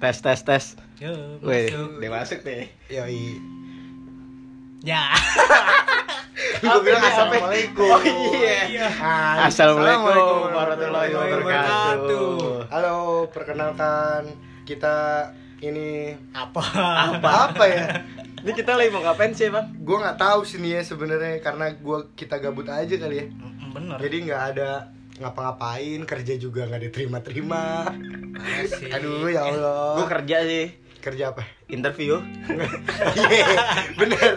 Tes 0.00 0.16
tes 0.24 0.40
tes. 0.40 0.64
Yo, 0.96 1.12
Wih, 1.44 1.68
masuk. 1.68 2.00
dia 2.00 2.08
masuk 2.08 2.40
nih. 2.40 2.72
Yoi. 2.88 3.36
Ya. 4.80 5.12
Gue 6.64 6.80
bilang 6.88 7.04
assalamualaikum. 7.04 7.84
Oh, 7.84 8.00
iya. 8.64 8.88
Hai. 8.88 9.52
Assalamualaikum 9.52 10.56
warahmatullahi 10.56 11.12
wabarakatuh. 11.12 12.32
Halo, 12.72 13.28
perkenalkan 13.28 14.32
kita 14.64 15.28
ini 15.60 16.16
Apa? 16.32 16.64
Apa? 17.20 17.30
apa 17.52 17.64
ya? 17.68 18.00
Ini 18.40 18.56
kita 18.56 18.80
lagi 18.80 18.88
mau 18.96 19.04
ngapain 19.04 19.36
sih, 19.36 19.52
Bang? 19.52 19.68
Gue 19.84 20.00
nggak 20.00 20.16
tahu 20.16 20.48
sih 20.48 20.64
nih 20.64 20.80
ya 20.80 20.82
sebenarnya 20.96 21.44
karena 21.44 21.76
gua 21.76 22.08
kita 22.16 22.40
gabut 22.40 22.72
aja 22.72 22.96
kali 22.96 23.20
ya. 23.20 23.26
Bener. 23.76 24.00
Jadi 24.00 24.16
nggak 24.32 24.42
ada 24.56 24.96
ngapa-ngapain, 25.20 26.00
kerja 26.02 26.34
juga 26.34 26.64
nggak 26.64 26.82
diterima-terima. 26.82 27.92
Asik. 28.56 28.88
Aduh 28.90 29.28
ya 29.28 29.44
Allah. 29.44 29.94
Gue 29.94 30.06
kerja 30.08 30.38
sih. 30.42 30.66
kerja 31.00 31.32
apa? 31.32 31.44
Interview. 31.66 32.20
Iya, 33.16 33.46
bener. 33.94 34.32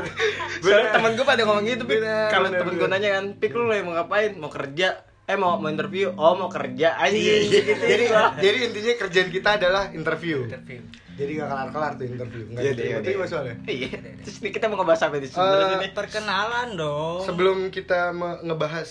Soalnya 0.59 0.91
temen 0.91 1.11
gue 1.13 1.25
pada 1.25 1.43
ngomong 1.43 1.65
gitu, 1.65 1.83
Pik. 1.83 1.99
Bener, 1.99 2.27
Kalau 2.29 2.47
bener, 2.47 2.59
temen 2.61 2.73
gue 2.73 2.87
bener. 2.87 2.99
nanya 2.99 3.09
kan, 3.13 3.25
Pik 3.35 3.51
lu 3.51 3.67
mau 3.81 3.93
ngapain? 3.93 4.31
Mau 4.35 4.47
kerja? 4.47 5.03
Eh 5.23 5.35
mau 5.35 5.55
mau 5.55 5.67
interview? 5.67 6.11
Oh 6.13 6.35
mau 6.35 6.47
kerja 6.47 6.95
aja 6.97 7.11
Iya, 7.11 7.35
gitu. 7.47 7.79
jadi 7.81 8.03
jadi 8.37 8.57
intinya 8.61 8.93
kerjaan 8.97 9.29
kita 9.29 9.49
adalah 9.55 9.91
interview. 9.91 10.43
Interview. 10.45 10.83
Jadi 11.13 11.31
nggak 11.35 11.47
kelar-kelar 11.47 11.91
tuh 11.93 12.05
interview. 12.05 12.43
Nggak 12.45 12.59
Iya, 12.61 12.71
diterima 12.73 12.99
iya, 12.99 13.11
iya. 13.13 13.25
soalnya. 13.25 13.55
Iya. 13.65 13.91
Terus 14.19 14.37
ini 14.39 14.49
kita 14.49 14.65
mau 14.65 14.77
ngebahas 14.77 15.01
apa 15.01 15.15
di 15.15 15.27
Eh, 15.27 15.75
nih? 15.77 15.91
Perkenalan 15.91 16.69
dong. 16.73 17.19
Sebelum 17.23 17.57
kita 17.69 17.99
ngebahas 18.41 18.89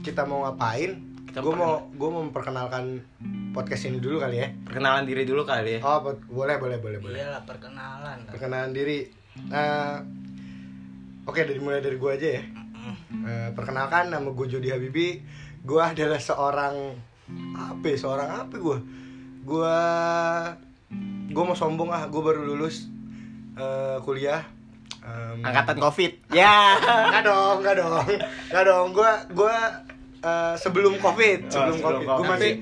kita 0.00 0.22
mau 0.24 0.44
ngapain, 0.44 1.09
gue 1.30 1.54
mau 1.54 1.86
gue 1.86 2.08
mau 2.10 2.22
memperkenalkan 2.26 2.98
podcast 3.54 3.86
ini 3.86 4.02
dulu 4.02 4.18
kali 4.18 4.42
ya. 4.42 4.48
Perkenalan 4.66 5.06
diri 5.06 5.22
dulu 5.22 5.46
kali 5.46 5.78
ya. 5.78 5.80
Oh, 5.86 6.02
boleh 6.26 6.58
boleh 6.58 6.78
boleh 6.82 6.98
boleh. 6.98 7.18
Iyalah 7.22 7.42
perkenalan. 7.46 8.18
Perkenalan 8.26 8.70
diri. 8.74 9.06
Nah, 9.46 10.02
oke 11.24 11.40
dari 11.46 11.60
mulai 11.62 11.78
dari 11.78 11.96
gue 11.96 12.10
aja 12.10 12.28
ya. 12.38 12.42
Eh, 13.10 13.48
perkenalkan 13.54 14.10
nama 14.10 14.26
gue 14.26 14.46
Jody 14.50 14.74
Habibi. 14.74 15.22
Gue 15.62 15.78
adalah 15.78 16.18
seorang 16.18 16.74
apa? 17.54 17.84
ya? 17.86 17.96
Seorang 17.96 18.28
apa 18.46 18.54
gue? 18.58 18.78
Gue 19.46 19.76
gue 21.30 21.44
mau 21.46 21.54
sombong 21.54 21.94
ah. 21.94 22.10
Gue 22.10 22.22
baru 22.26 22.42
lulus 22.42 22.90
eh, 23.54 23.96
kuliah. 24.02 24.42
Em, 25.00 25.40
Angkatan 25.46 25.78
Covid. 25.84 26.12
Ya. 26.34 26.76
Enggak 27.08 27.24
dong, 27.24 27.56
enggak 27.62 27.76
dong. 27.78 28.04
Enggak 28.50 28.64
dong. 28.68 28.86
Gua 28.92 29.10
gua 29.32 29.56
eh, 30.20 30.54
sebelum 30.56 30.96
Covid, 31.00 31.48
sebelum, 31.48 31.76
sebelum 31.80 32.02
Covid. 32.04 32.08
Covid. 32.08 32.30
masih 32.30 32.54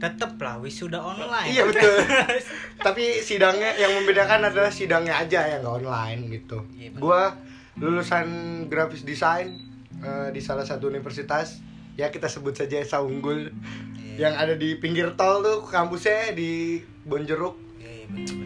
Tetep 0.00 0.40
lah 0.40 0.56
wisuda 0.64 0.96
online. 0.96 1.52
Iya 1.52 1.68
betul. 1.68 1.92
Tapi 2.88 3.20
sidangnya 3.20 3.76
yang 3.76 3.92
membedakan 4.00 4.48
adalah 4.48 4.72
sidangnya 4.72 5.12
aja 5.12 5.44
yang 5.44 5.60
nggak 5.60 5.76
online 5.84 6.20
gitu. 6.40 6.64
Iya. 6.72 6.96
Gua 6.96 7.36
lulusan 7.76 8.26
grafis 8.72 9.04
desain 9.04 9.60
eh, 10.00 10.28
di 10.32 10.40
salah 10.40 10.64
satu 10.64 10.88
universitas 10.88 11.60
ya 12.00 12.08
kita 12.08 12.32
sebut 12.32 12.56
saja 12.56 12.80
Esa 12.80 13.04
Unggul 13.04 13.52
Iya. 14.00 14.26
yang 14.26 14.34
ada 14.40 14.54
di 14.56 14.74
pinggir 14.80 15.14
tol 15.14 15.44
tuh 15.44 15.68
kampusnya 15.68 16.32
di 16.32 16.80
Bonjeruk. 17.04 17.56
Iya, 17.78 17.90
iya, 17.92 18.06
bener. 18.08 18.36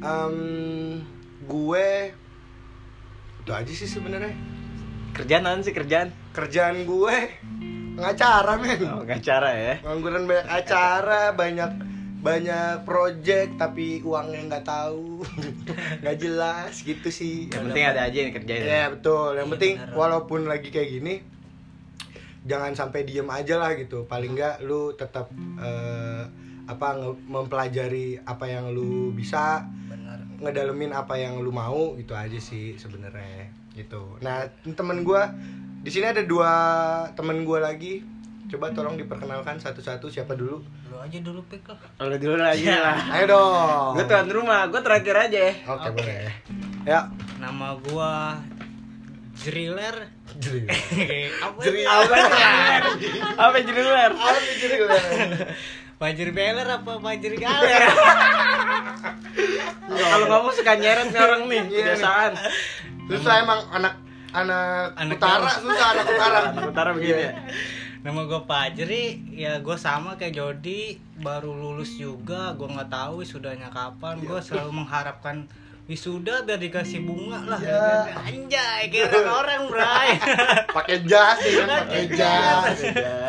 Em, 0.00 0.36
gue 1.44 1.88
itu 3.40 3.50
aja 3.52 3.72
sih 3.72 3.88
sebenarnya 3.88 4.32
Kerjaan 5.10 5.60
sih 5.60 5.74
kerjaan? 5.74 6.08
kerjaan 6.32 6.86
gue 6.86 7.16
ngacara 8.00 8.52
men 8.56 8.80
Oh, 8.82 9.02
nggak 9.02 9.20
cara 9.20 9.50
ya. 9.52 9.74
ngangguran 9.80 10.24
banyak 10.24 10.46
acara 10.46 11.20
banyak 11.32 11.70
banyak 12.20 12.82
project 12.82 13.56
tapi 13.56 14.00
uangnya 14.00 14.40
nggak 14.46 14.66
tahu 14.66 15.24
nggak 16.00 16.16
jelas 16.16 16.74
gitu 16.78 17.08
sih 17.08 17.48
Yang 17.48 17.62
penting 17.66 17.84
ada 17.86 18.00
aja 18.02 18.18
yang 18.18 18.32
kerjain. 18.34 18.60
ya 18.62 18.84
betul 18.90 19.30
yang 19.34 19.46
Iya, 19.46 19.52
penting 19.54 19.74
bener. 19.78 19.94
walaupun 19.94 20.40
lagi 20.44 20.68
kayak 20.68 20.90
gini 20.90 21.14
jangan 22.42 22.72
sampai 22.74 23.04
diem 23.04 23.26
aja 23.26 23.56
lah 23.56 23.72
gitu 23.74 24.04
paling 24.04 24.32
nggak 24.32 24.60
lu 24.62 24.92
tetap 24.94 25.28
eh, 25.58 26.24
apa 26.66 26.88
mempelajari 27.26 28.16
apa 28.18 28.46
yang 28.46 28.68
lu 28.68 29.10
bisa 29.10 29.64
Bener. 29.86 30.20
ngedalemin 30.40 30.92
apa 30.92 31.16
yang 31.16 31.36
lu 31.36 31.50
mau 31.50 31.96
itu 31.96 32.12
aja 32.12 32.36
sih 32.36 32.76
sebenarnya 32.76 33.48
gitu 33.74 34.16
nah 34.18 34.44
temen 34.66 35.02
gua 35.02 35.32
di 35.80 35.90
sini 35.90 36.06
ada 36.06 36.22
dua 36.22 36.52
temen 37.12 37.42
gua 37.42 37.60
lagi 37.62 38.04
coba 38.46 38.68
tolong 38.70 38.96
diperkenalkan 38.96 39.56
satu-satu 39.56 40.06
siapa 40.06 40.34
dulu 40.34 40.58
Lu 40.90 40.98
aja 40.98 41.18
dulu 41.18 41.38
pik 41.46 41.62
lah. 41.64 41.78
Kalau 41.94 42.18
dulu 42.18 42.34
lagi 42.36 42.66
Ya. 42.66 42.82
lah. 42.82 42.98
ayo 43.14 43.24
dong 43.28 43.90
Gue 43.94 44.04
tuan 44.04 44.26
rumah, 44.26 44.66
gue 44.66 44.80
terakhir 44.80 45.14
aja. 45.22 45.40
oke 45.64 45.86
Oke. 45.86 45.90
boleh 45.96 46.26
ya 46.82 47.00
Nama 47.38 47.68
gua 47.80 48.36
Driller. 49.40 49.96
jadi 50.36 50.60
Apa 51.46 51.56
Driller. 51.56 51.72
ini? 51.72 51.82
Apa 51.86 52.14
sih? 52.18 53.14
Apa 53.32 53.56
jadi 53.62 53.80
luar? 53.80 54.10
Fajri 55.96 56.30
Beler 56.30 56.68
apa 56.70 56.92
Fajri 56.98 57.36
Galer? 57.40 57.82
Kalau 59.86 60.26
ngomong 60.26 60.52
suka 60.52 60.72
nyeret 60.74 61.08
nih 61.08 61.20
orang 61.20 61.42
nih, 61.46 61.62
Iya. 61.62 61.94
kebiasaan. 61.94 62.32
susah 63.06 63.34
emang 63.38 63.60
anak 63.70 63.94
anak, 64.32 64.96
Anak 64.98 65.16
utara 65.18 65.48
susah 65.58 65.88
anak 65.94 66.06
utara 66.06 66.38
Anak 66.54 66.64
utara 66.70 66.90
begini 66.94 67.22
ya. 67.28 67.32
Nama 68.00 68.20
gue 68.24 68.40
Fajri, 68.48 69.04
ya 69.36 69.60
gue 69.60 69.76
sama 69.76 70.16
kayak 70.16 70.32
Jody, 70.32 70.96
baru 71.20 71.52
lulus 71.52 72.00
juga, 72.00 72.56
gue 72.56 72.64
nggak 72.64 72.88
tahu 72.88 73.20
wisudanya 73.20 73.68
kapan. 73.68 74.16
Gue 74.24 74.40
selalu 74.40 74.72
mengharapkan 74.72 75.44
wisuda 75.90 76.46
biar 76.46 76.54
dikasih 76.56 77.02
bunga 77.02 77.42
lah. 77.44 77.58
Ya. 77.58 78.06
Anjay, 78.22 78.86
kayak 78.86 79.10
orang 79.20 79.66
bray. 79.66 80.14
pakai 80.76 81.02
jas 81.02 81.34
ya 81.40 81.66
pakai 81.66 82.06
jas 82.08 82.78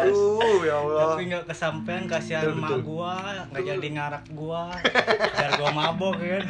uh 0.06 0.60
ya 0.62 0.76
Allah 0.76 1.02
Tapi 1.12 1.24
nggak 1.26 1.44
kesampean 1.48 2.06
kasihan 2.06 2.46
emak 2.48 2.78
gue, 2.80 3.14
nggak 3.50 3.64
jadi 3.66 3.88
ngarak 3.92 4.26
gue, 4.30 4.64
biar 5.28 5.52
gue 5.52 5.70
mabok 5.72 6.16
kan. 6.16 6.44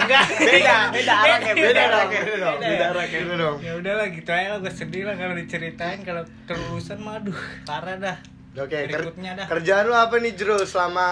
Enggak, 0.00 0.24
Beda, 0.32 0.76
beda 0.88 1.12
arahnya, 1.14 1.52
beda 1.54 1.82
arahnya. 1.82 2.20
Beda 2.20 2.36
dong, 2.38 2.58
beda. 2.58 2.84
arahnya 2.90 3.18
Beda 3.20 3.34
dong 3.36 3.56
Ya 3.60 3.72
udahlah 3.74 4.06
gitu 4.08 4.30
aja 4.30 4.48
lah 4.48 4.58
gue 4.58 4.72
sedih 4.72 5.04
lah 5.04 5.14
kalau 5.14 5.34
diceritain 5.34 6.00
kalau 6.00 6.24
kelulusan 6.46 6.98
mah 6.98 7.20
aduh 7.20 7.36
parah 7.62 7.96
dah. 7.96 8.16
oke 8.54 8.64
ker- 8.66 8.88
Berikutnya 8.88 9.36
dah. 9.36 9.46
kerjaan 9.46 9.84
lu 9.84 9.94
apa 9.94 10.16
nih 10.16 10.32
Jero 10.32 10.56
selama 10.62 11.06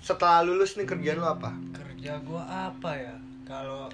setelah 0.00 0.40
lulus 0.40 0.74
nih 0.74 0.84
kerjaan 0.84 1.16
lu 1.16 1.26
apa 1.26 1.52
kerja 1.70 2.16
gua 2.20 2.42
apa 2.68 2.90
ya 2.94 3.14
kalau 3.44 3.92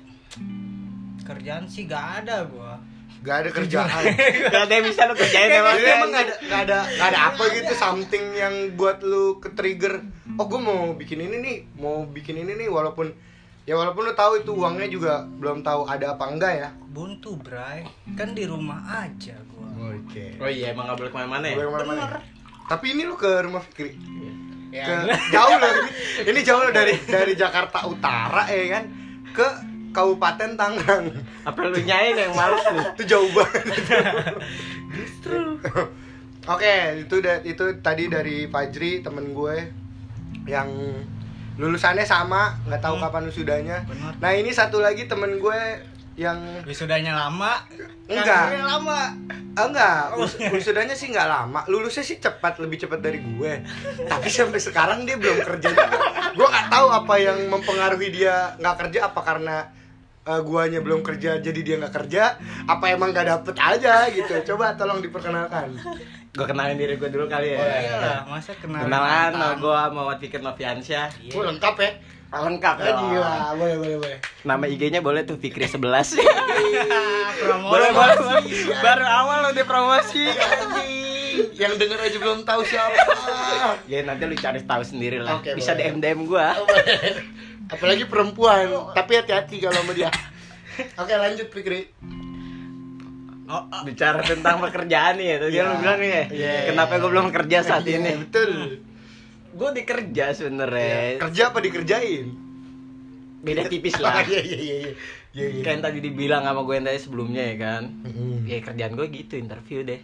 kerjaan 1.27 1.67
sih 1.67 1.85
gak 1.91 2.25
ada 2.25 2.47
gua. 2.47 2.79
Gak 3.21 3.37
ada 3.45 3.51
kerjaan. 3.53 4.03
Gak 4.49 4.65
ada. 4.65 4.73
Yang 4.73 4.85
bisa 4.95 5.01
lu 5.11 5.15
kerjain 5.19 5.51
emang. 5.53 5.77
Jadi 5.77 5.91
emang 5.93 6.11
gak 6.15 6.25
ada, 6.25 6.35
gak 6.41 6.61
ada, 6.65 6.79
gak 6.97 7.09
ada 7.13 7.19
apa 7.35 7.43
gitu 7.53 7.73
something 7.77 8.25
yang 8.33 8.55
buat 8.79 9.05
lu 9.05 9.37
ke 9.43 9.53
trigger 9.53 10.01
Oh 10.41 10.49
gue 10.49 10.57
mau 10.57 10.97
bikin 10.97 11.21
ini 11.21 11.37
nih, 11.43 11.57
mau 11.77 12.09
bikin 12.09 12.41
ini 12.41 12.57
nih 12.57 12.71
walaupun 12.71 13.13
Ya 13.69 13.77
walaupun 13.77 14.09
lu 14.09 14.17
tahu 14.17 14.41
itu 14.41 14.51
uangnya 14.57 14.89
juga 14.89 15.23
belum 15.37 15.61
tahu 15.61 15.85
ada 15.85 16.17
apa 16.17 16.25
enggak 16.33 16.53
ya. 16.59 16.69
Buntu 16.91 17.37
bray. 17.37 17.85
Kan 18.17 18.33
di 18.33 18.49
rumah 18.49 19.05
aja 19.05 19.37
gua. 19.53 19.95
Oke. 19.95 20.41
Oh 20.41 20.49
iya, 20.49 20.73
emang 20.73 20.89
gak 20.89 20.99
boleh 20.99 21.11
ke 21.13 21.17
mana-mana 21.21 21.45
ya? 21.45 21.57
Boleh 21.61 21.69
ke 21.69 21.75
mana-mana. 21.77 22.01
Ya? 22.01 22.19
Tapi 22.67 22.87
ini 22.97 23.03
lu 23.05 23.15
ke 23.21 23.31
rumah 23.45 23.61
Fikri. 23.61 23.95
Ya 24.71 24.87
ke 24.87 24.95
jauh 25.35 25.57
loh 25.59 25.71
ini, 25.71 25.91
ini 26.31 26.41
jauh 26.47 26.63
loh 26.63 26.71
dari 26.71 26.95
dari 27.03 27.35
Jakarta 27.35 27.91
Utara 27.91 28.47
ya 28.47 28.79
kan 28.79 28.85
ke 29.31 29.47
Kabupaten 29.91 30.55
Tangerang. 30.55 31.11
Apa 31.43 31.61
lu 31.65 31.77
nyain 31.77 32.15
yang 32.15 32.31
males 32.33 32.63
nih? 32.65 32.87
itu 32.95 33.03
jauh 33.09 33.31
banget. 33.31 33.65
Oke 36.47 36.75
itu 36.99 37.17
da- 37.21 37.43
itu 37.43 37.65
tadi 37.81 38.07
dari 38.07 38.47
Fajri 38.47 39.01
temen 39.01 39.31
gue 39.31 39.57
yang 40.47 40.67
lulusannya 41.55 42.03
sama 42.03 42.57
nggak 42.65 42.81
tahu 42.81 42.97
Hmm. 42.97 43.05
kapan 43.05 43.23
wisudanya 43.27 43.77
nah 44.17 44.33
ini 44.33 44.49
satu 44.49 44.81
lagi 44.81 45.05
temen 45.05 45.37
gue 45.37 45.61
yang 46.17 46.39
wisudanya 46.65 47.13
lama 47.15 47.61
Enggak. 48.11 48.27
kantornya 48.27 48.67
lama. 48.67 49.01
Ah, 49.51 49.65
enggak. 49.67 50.01
Wis- 50.19 50.39
wisudanya 50.51 50.95
sih 50.95 51.09
nggak 51.09 51.29
lama. 51.29 51.61
Lulusnya 51.67 52.03
sih 52.03 52.19
cepat 52.19 52.59
lebih 52.59 52.83
cepat 52.83 52.99
dari 52.99 53.19
gue. 53.19 53.53
Tapi 54.05 54.27
sampai 54.27 54.59
sekarang 54.59 55.07
dia 55.07 55.15
belum 55.15 55.39
kerja 55.41 55.69
juga. 55.71 55.99
Gue 56.35 56.47
nggak 56.47 56.69
tahu 56.69 56.87
apa 56.91 57.15
yang 57.17 57.39
mempengaruhi 57.47 58.09
dia 58.11 58.55
nggak 58.59 58.77
kerja 58.87 58.99
apa 59.07 59.21
karena 59.23 59.57
eh, 60.21 60.41
guanya 60.43 60.79
belum 60.79 61.01
kerja 61.01 61.39
jadi 61.39 61.61
dia 61.63 61.75
nggak 61.79 61.95
kerja 61.95 62.23
apa 62.67 62.85
emang 62.91 63.15
nggak 63.15 63.27
dapet 63.27 63.57
aja 63.57 64.07
gitu. 64.11 64.55
Coba 64.55 64.75
tolong 64.75 64.99
diperkenalkan 64.99 65.75
Gue 66.31 66.47
kenalin 66.47 66.75
diri 66.75 66.95
gue 66.95 67.09
dulu 67.09 67.27
kali 67.27 67.49
ya. 67.49 67.59
Boleh. 67.59 67.81
iyalah 67.83 68.19
masa 68.25 68.55
kenal 68.55 68.83
Kenalan, 68.83 69.31
nama 69.33 69.55
gue 69.57 69.81
Muhammad 69.91 70.19
Fikir 70.19 70.39
Noviansyah. 70.39 71.11
Iya. 71.19 71.31
Gue 71.31 71.43
lengkap 71.45 71.75
ya 71.77 71.91
Lengkap 72.31 72.75
Ah, 72.77 72.85
dong. 72.87 72.99
gila 73.11 73.35
boleh 73.53 73.77
boleh 73.77 73.97
boleh 73.99 74.19
Nama 74.41 74.65
IG-nya 74.65 75.01
boleh 75.01 75.23
tuh 75.23 75.35
Fikri 75.35 75.67
11 75.67 75.83
promosi 75.83 76.23
Boleh 77.69 77.91
boleh 77.91 78.17
boleh. 78.17 78.43
Baru 78.79 79.03
awal 79.05 79.51
udah 79.51 79.65
promosi. 79.65 80.25
Anjing. 80.25 80.71
nih 80.71 81.09
yang 81.53 81.75
denger 81.75 81.99
aja 82.01 82.17
belum 82.17 82.43
tahu 82.43 82.63
siapa 82.63 83.03
Ya 83.85 84.03
nanti 84.03 84.23
lu 84.25 84.35
cari 84.35 84.63
tahu 84.63 84.83
sendiri 84.83 85.19
lah. 85.19 85.37
Oke, 85.37 85.53
Bisa 85.53 85.73
boleh. 85.73 85.91
DM 85.91 85.99
DM 85.99 86.21
gua. 86.25 86.55
apalagi 87.67 88.03
perempuan 88.05 88.67
tapi 88.93 89.15
hati-hati 89.15 89.59
kalau 89.59 89.75
sama 89.77 89.95
dia 89.95 90.11
oke 91.01 91.11
lanjut 91.13 91.47
Fikri 91.49 91.87
Oh, 93.51 93.67
oh. 93.67 93.83
Bicara 93.83 94.23
tentang 94.23 94.57
pekerjaan 94.61 95.19
nih 95.19 95.27
ya. 95.27 95.37
Tadi 95.39 95.51
Iya. 95.53 95.63
lu 95.65 95.75
bilang 95.77 95.99
nih 95.99 96.11
ya. 96.11 96.25
Iya. 96.31 96.53
Kenapa 96.69 96.93
gua 96.97 97.11
belum 97.11 97.29
kerja 97.31 97.59
saat 97.61 97.83
Iya, 97.83 97.99
ini? 97.99 98.11
betul 98.21 98.51
Gua 99.51 99.71
dikerja 99.71 100.25
sebenarnya. 100.31 101.19
kerja 101.19 101.43
apa 101.45 101.59
dikerjain 101.59 102.27
Beda 103.41 103.67
tipis 103.67 103.97
lah. 103.97 104.23
iya 104.23 104.39
iya 104.39 104.55
iya 104.55 104.55
iya 104.55 104.77
iya 105.33 105.47
iya. 105.49 105.61
Kayak 105.61 105.73
yang 105.73 105.83
tadi 105.83 105.99
dibilang 106.01 106.43
sama 106.43 106.61
gue 106.61 106.75
yang 106.77 106.87
tadi 106.87 107.01
sebelumnya 107.01 107.43
ya 107.43 107.57
kan. 107.59 107.83
Mm-mm. 108.05 108.45
Ya 108.45 108.59
kerjaan 108.61 108.93
gue 108.93 109.07
gitu 109.09 109.35
interview 109.35 109.83
deh. 109.83 110.01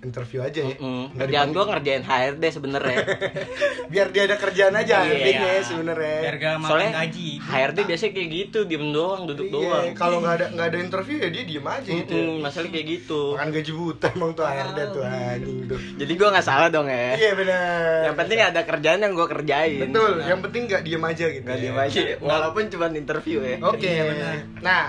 Interview 0.00 0.40
aja 0.40 0.60
ya 0.62 0.74
Mm-mm. 0.74 1.12
Nggak 1.12 1.20
Kerjaan 1.22 1.48
gue 1.50 1.64
ngerjain 1.66 2.02
HRD 2.02 2.44
sebenarnya. 2.50 2.98
biar 3.92 4.06
dia 4.08 4.22
ada 4.24 4.36
kerjaan 4.36 4.74
aja 4.74 4.96
Iya. 5.00 5.12
intinya 5.12 5.50
sebenarnya 5.60 6.16
biar 6.20 6.36
gak 6.36 6.54
makan 6.56 6.70
Soalnya 6.70 6.90
gaji 6.96 7.28
HRD 7.38 7.78
biasanya 7.84 8.12
kayak 8.12 8.28
gitu, 8.30 8.58
diem 8.64 8.86
doang, 8.90 9.22
duduk 9.24 9.46
Iya, 9.46 9.54
doang. 9.54 9.84
kalau 9.92 10.16
nggak 10.18 10.34
ada 10.34 10.46
nggak 10.50 10.66
ada 10.66 10.78
interview 10.78 11.16
ya 11.18 11.28
dia 11.28 11.44
diem 11.44 11.66
aja 11.66 11.90
gitu 11.90 12.10
ya. 12.10 12.22
Mm-mm, 12.22 12.36
masalahnya 12.40 12.72
kayak 12.72 12.86
gitu. 12.90 13.20
makan 13.30 13.48
gaji 13.50 13.72
buta 13.74 14.06
emang 14.10 14.30
tuh 14.32 14.44
HRD 14.46 14.78
tuh 14.90 15.02
anjing 15.04 15.58
tuh 15.66 15.80
Jadi 15.96 16.12
gue 16.14 16.28
nggak 16.30 16.46
salah 16.46 16.68
dong 16.68 16.86
ya. 16.86 17.08
iya 17.14 17.32
benar 17.32 18.00
Yang 18.02 18.16
penting 18.16 18.38
ada 18.42 18.60
kerjaan 18.62 19.00
yang 19.00 19.12
gue 19.12 19.26
kerjain. 19.28 19.78
betul 19.82 20.12
yang 20.18 20.40
penting 20.40 20.62
nggak 20.66 20.82
diem 20.82 21.04
aja 21.04 21.26
gitu 21.28 21.44
Gak 21.44 21.54
ya. 21.54 21.62
diem 21.62 21.78
aja, 21.78 22.00
walaupun 22.20 22.62
cuma 22.68 22.86
interview 22.90 23.38
ya. 23.42 23.56
Oke. 23.60 23.84
Iya, 23.86 24.02
benar. 24.06 24.32
Nah, 24.60 24.86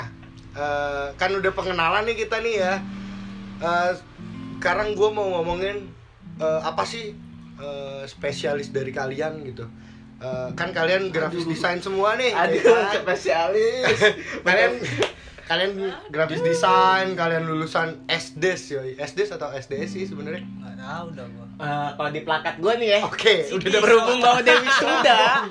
eh, 0.53 1.05
kan 1.13 1.31
udah 1.31 1.51
pengenalan 1.51 2.03
nih 2.03 2.15
kita 2.17 2.39
nih 2.39 2.55
ya. 2.57 2.73
Eh, 3.59 3.91
sekarang 4.61 4.93
gue 4.93 5.09
mau 5.09 5.41
ngomongin 5.41 5.89
eh, 6.37 6.61
apa 6.61 6.85
sih 6.85 7.17
eh, 7.57 8.03
spesialis 8.05 8.69
dari 8.69 8.93
kalian 8.93 9.41
gitu. 9.41 9.65
Eh, 10.21 10.49
kan 10.53 10.69
kalian 10.69 11.09
grafis 11.09 11.49
desain 11.49 11.81
semua 11.81 12.13
nih. 12.13 12.29
ya 12.29 12.45
Aduh, 12.45 12.61
kan? 12.61 13.01
spesialis. 13.01 13.97
kalian 14.45 14.77
kalian 15.51 15.71
grafis 16.07 16.39
desain, 16.39 17.11
kalian 17.11 17.43
lulusan 17.43 18.07
SDS 18.07 18.61
yoi. 18.71 18.91
SDS 18.95 19.35
atau 19.35 19.51
SDS 19.51 19.89
sih 19.91 20.03
sebenarnya. 20.05 20.39
nggak 20.39 20.75
tahu 20.77 21.07
dah 21.11 21.27
gua 21.27 21.45
Eh, 21.61 21.89
kalau 21.93 22.09
di 22.09 22.21
plakat 22.21 22.55
gue 22.57 22.73
nih 22.73 22.89
ya. 22.89 22.99
Oke, 23.03 23.33
udah 23.53 23.67
dapet 23.69 23.83
Berhubung 23.85 24.17
bawa 24.17 24.41
Dewi 24.41 24.65
Suda. 24.81 25.45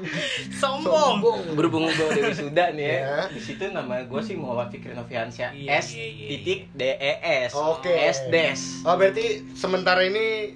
sombong 0.51 1.23
Berhubung 1.55 1.87
bawa 1.87 2.11
Dewi 2.11 2.35
Suda 2.35 2.75
nih 2.75 2.83
ya. 2.83 2.99
Ya. 2.99 3.19
Di 3.31 3.39
situ 3.39 3.63
nama 3.71 4.03
gue 4.03 4.21
sih 4.21 4.35
Muhammad 4.35 4.75
Fikri 4.75 4.91
Noviansyah. 4.91 5.55
Iya, 5.55 5.71
S 5.79 5.95
iya, 5.95 6.07
iya. 6.09 6.27
titik 6.35 6.61
D 6.75 6.83
E 6.91 7.13
S. 7.47 7.53
Oke. 7.55 7.95
SDS. 7.95 8.83
Oh 8.83 8.99
berarti 8.99 9.47
sementara 9.55 10.03
ini 10.03 10.51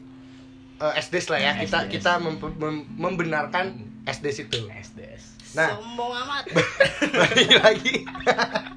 eh, 0.77 0.95
SDS 0.97 1.27
lah 1.29 1.39
ya 1.39 1.53
kita 1.55 1.87
SDS. 1.87 1.93
kita 1.93 2.13
mem- 2.19 2.43
mem- 2.59 2.87
membenarkan 2.91 3.79
SDS 4.03 4.37
itu. 4.43 4.59
SDS. 4.67 5.23
Nah. 5.55 5.71
sombong 5.71 6.11
amat 6.19 6.45
balik 7.15 7.51
lagi 7.55 7.95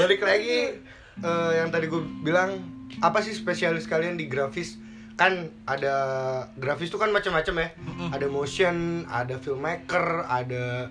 balik 0.00 0.20
lagi 0.24 0.76
eh, 1.20 1.52
yang 1.56 1.68
tadi 1.72 1.86
gue 1.88 2.02
bilang 2.24 2.60
apa 3.00 3.24
sih 3.24 3.32
spesialis 3.32 3.88
kalian 3.88 4.20
di 4.20 4.28
grafis? 4.28 4.76
Kan 5.16 5.52
ada 5.68 5.94
grafis 6.56 6.88
tuh 6.88 7.00
kan 7.00 7.12
macam-macam 7.12 7.54
ya. 7.60 7.68
Ada 8.12 8.26
motion 8.28 9.04
ada 9.08 9.36
filmmaker 9.36 10.24
ada 10.28 10.88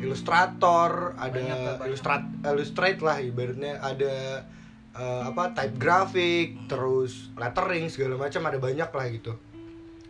ilustrator 0.00 1.16
ada 1.16 1.80
ilustrat 1.84 2.24
illustrate 2.44 3.00
lah 3.00 3.20
ibaratnya. 3.20 3.80
Ada 3.80 4.14
eh, 4.96 5.22
apa 5.28 5.52
type 5.52 5.76
graphic 5.76 6.68
terus 6.68 7.32
lettering 7.36 7.88
segala 7.92 8.16
macam 8.16 8.44
ada 8.48 8.58
banyak 8.60 8.90
lah 8.90 9.06
gitu. 9.12 9.32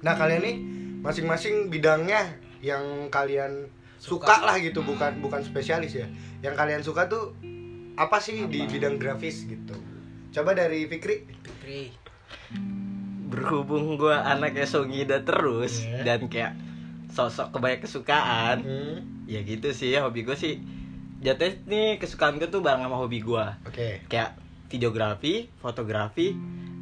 Nah 0.03 0.15
kalian 0.15 0.43
nih 0.43 0.57
masing-masing 1.03 1.71
bidangnya 1.71 2.39
yang 2.59 3.07
kalian 3.11 3.71
suka, 3.99 4.43
lah 4.43 4.57
gitu 4.57 4.81
bukan 4.81 5.19
bukan 5.19 5.43
spesialis 5.43 5.93
ya. 5.93 6.07
Yang 6.41 6.55
kalian 6.55 6.83
suka 6.83 7.07
tuh 7.07 7.35
apa 7.95 8.19
sih 8.19 8.47
di 8.47 8.63
bidang 8.65 8.97
grafis 8.97 9.45
gitu? 9.45 9.75
Coba 10.31 10.53
dari 10.53 10.87
Fikri. 10.87 11.27
Fikri. 11.43 11.91
Berhubung 13.29 13.95
gue 13.97 14.15
anaknya 14.15 14.65
Songida 14.65 15.21
terus 15.21 15.85
Iya. 15.85 16.01
dan 16.07 16.21
kayak 16.27 16.53
sosok 17.11 17.53
kebanyak 17.53 17.85
kesukaan. 17.85 18.59
Hmm, 18.63 18.97
Ya 19.29 19.43
gitu 19.43 19.69
sih, 19.71 19.93
hobi 19.95 20.25
gue 20.25 20.33
sih. 20.33 20.57
Jatuhnya 21.19 21.61
nih 21.67 21.87
kesukaan 21.99 22.39
gue 22.39 22.49
tuh 22.49 22.63
bareng 22.63 22.81
sama 22.81 22.97
hobi 22.97 23.21
gue 23.21 23.45
oke. 23.67 24.09
Kayak 24.09 24.39
videografi, 24.69 25.53
fotografi, 25.55 26.33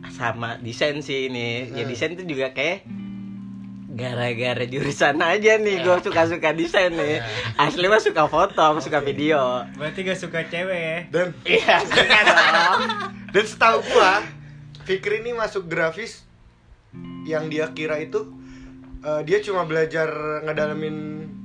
sama 0.09 0.55
desain 0.57 1.01
sih 1.01 1.27
ini. 1.27 1.67
Ya 1.69 1.83
Hmm. 1.83 1.89
desain 1.89 2.13
tuh 2.13 2.23
juga 2.23 2.53
kayak 2.53 2.87
gara-gara 3.97 4.63
jurusan 4.63 5.17
aja 5.19 5.57
nih 5.57 5.81
gue 5.81 5.97
suka-suka 5.99 6.53
desain 6.53 6.93
nih. 6.93 7.25
Asli 7.59 7.87
mah 7.87 7.99
suka 7.99 8.25
foto, 8.27 8.61
suka 8.79 9.01
video. 9.01 9.65
berarti 9.73 10.01
gak 10.03 10.17
suka 10.17 10.45
cewek 10.45 10.77
ya 10.77 10.99
dan 11.09 11.27
Iya, 11.43 11.77
suka 11.89 12.19
dong. 12.23 12.81
dan 13.33 13.45
setahu 13.45 13.79
gua 13.87 14.21
Fikri 14.83 15.19
ini 15.19 15.33
masuk 15.33 15.67
grafis 15.67 16.23
yang 17.25 17.49
dia 17.49 17.67
kira 17.71 17.99
itu 17.99 18.23
eh, 19.01 19.25
dia 19.25 19.41
cuma 19.41 19.65
belajar 19.65 20.07
ngedalamin 20.43 20.97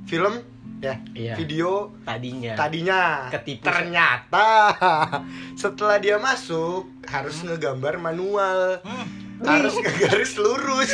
film 0.04 0.38
ya 0.78 0.98
Iya. 1.10 1.34
video 1.34 1.94
Tadinya. 2.02 2.54
tadinya 2.54 3.02
Ketipu. 3.30 3.64
ternyata 3.64 4.74
setelah 5.60 5.96
dia 5.96 6.18
masuk 6.18 6.86
harus 7.04 7.38
ngegambar 7.40 7.98
manual 7.98 8.82
harus 9.42 9.74
ngegaris 9.74 10.32
lurus 10.36 10.90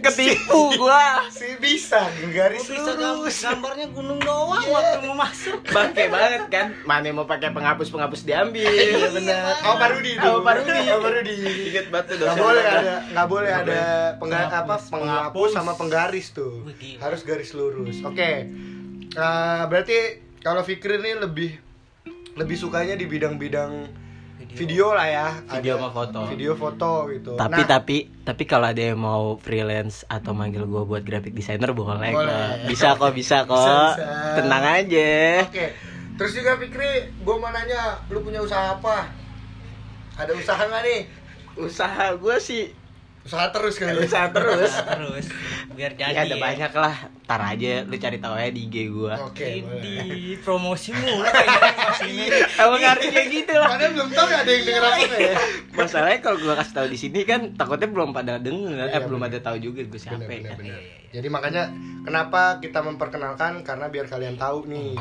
Ketipu 0.00 0.76
gua. 0.76 1.24
si 1.28 1.56
bisa 1.56 2.08
ngegaris 2.18 2.60
Gua 2.62 2.76
bisa 2.76 2.92
lurus 2.94 3.36
gambarnya 3.40 3.86
gunung 3.88 4.20
doang 4.20 4.64
waktu 4.66 4.96
mau 5.02 5.16
masuk 5.18 5.58
Bangke 5.66 6.08
banget 6.08 6.42
kan. 6.48 6.66
Mana 6.82 7.08
mau 7.10 7.24
pakai 7.24 7.50
penghapus-penghapus 7.50 8.20
diambil. 8.22 8.66
Iya 8.66 9.08
benar. 9.10 9.54
Oh 9.62 9.76
Parudi 9.76 10.14
itu. 10.14 10.26
Oh, 10.26 10.42
Parudi. 10.42 10.80
Oh 10.88 11.00
Parudi. 11.00 11.34
Ingat 11.70 11.86
banget 11.88 12.06
tuh 12.10 12.16
Nggak 12.20 12.36
boleh 12.36 12.64
ada 12.64 12.94
nggak 13.06 13.28
boleh 13.28 13.50
ada 13.50 13.80
pengga, 14.16 14.38
Penghapus. 14.40 14.50
apa 14.50 14.74
penghapus 14.90 14.90
Penghapus. 14.90 15.50
sama 15.54 15.72
penggaris 15.74 16.26
tuh. 16.30 16.52
Harus 16.98 17.20
garis 17.22 17.50
lurus. 17.52 18.02
Oke. 18.02 18.30
Eh, 19.10 19.62
berarti 19.66 19.98
kalau 20.40 20.62
Fikri 20.62 20.98
ini 20.98 21.16
lebih 21.16 21.50
lebih 22.34 22.56
sukanya 22.56 22.94
di 22.94 23.04
bidang-bidang 23.04 23.90
video 24.48 24.96
lah 24.96 25.06
ya. 25.06 25.28
Video 25.60 25.76
Ada 25.76 25.80
sama 25.84 25.90
foto. 25.92 26.20
Video 26.32 26.52
foto 26.56 26.90
gitu. 27.12 27.30
Tapi 27.36 27.60
Nah, 27.62 27.68
tapi 27.68 27.96
tapi 28.24 28.42
kalau 28.48 28.66
ada 28.72 28.80
yang 28.80 29.00
mau 29.00 29.36
freelance 29.36 30.08
atau 30.08 30.32
manggil 30.32 30.64
gue 30.64 30.82
buat 30.86 31.04
graphic 31.04 31.36
designer 31.36 31.76
boleh, 31.76 32.12
Boleh. 32.12 32.64
kok. 32.64 32.68
Bisa 32.70 32.88
kok, 32.96 33.12
bisa 33.12 33.44
kok. 33.44 33.60
Bisa, 33.60 34.00
bisa. 34.00 34.36
Tenang 34.40 34.64
aja. 34.64 35.12
Oke. 35.44 35.66
Terus 36.20 36.32
juga 36.36 36.52
Fikri, 36.60 36.92
gue 37.16 37.36
mau 37.40 37.48
nanya, 37.48 37.96
lu 38.12 38.20
punya 38.20 38.44
usaha 38.44 38.76
apa? 38.76 39.08
Ada 40.20 40.36
usaha 40.36 40.60
nggak 40.60 40.82
nih? 40.84 41.00
Usaha 41.56 42.12
gue 42.12 42.36
sih 42.36 42.68
Usaha 43.30 43.46
terus 43.54 43.78
ya? 43.78 43.94
usaha 43.94 44.26
terus. 44.34 44.74
terus 44.74 45.26
biar 45.70 45.94
jadi 45.94 46.18
ya 46.18 46.26
ada 46.26 46.36
banyak 46.42 46.72
lah. 46.74 46.94
Ntar 47.30 47.40
aja 47.54 47.86
lu 47.86 47.94
cari 47.94 48.18
tahu 48.18 48.34
aja 48.34 48.50
di 48.50 48.66
IG 48.66 48.76
gue. 48.90 49.14
Oke, 49.22 49.62
boleh. 49.62 49.78
di 49.78 49.96
promosi 50.42 50.90
mulu 50.90 51.22
ini 52.10 52.26
Emang 52.66 52.82
harus 52.82 53.06
kayak 53.06 53.28
gitu 53.30 53.54
lah. 53.54 53.70
Padahal 53.70 53.92
belum 53.94 54.08
tahu 54.10 54.26
ya 54.26 54.38
ada 54.42 54.50
yang 54.50 54.64
denger 54.66 54.82
apa 54.82 55.14
ya. 55.14 55.34
Masalahnya 55.78 56.18
kalau 56.18 56.38
gue 56.42 56.54
kasih 56.58 56.74
tahu 56.74 56.86
di 56.90 56.98
sini 56.98 57.20
kan 57.22 57.40
takutnya 57.54 57.86
belum 57.86 58.10
pada 58.10 58.42
denger, 58.42 58.90
eh 58.90 58.98
Iya, 58.98 59.06
belum 59.06 59.20
bener. 59.22 59.38
ada 59.38 59.46
tahu 59.46 59.56
juga 59.62 59.80
gue 59.86 60.00
siapa. 60.02 60.18
Bener, 60.18 60.26
ya. 60.26 60.50
bener, 60.50 60.54
bener. 60.58 60.80
Jadi 61.14 61.28
makanya 61.30 61.62
kenapa 62.02 62.58
kita 62.58 62.82
memperkenalkan 62.82 63.62
karena 63.62 63.86
biar 63.86 64.10
kalian 64.10 64.34
tahu 64.34 64.66
nih 64.66 64.98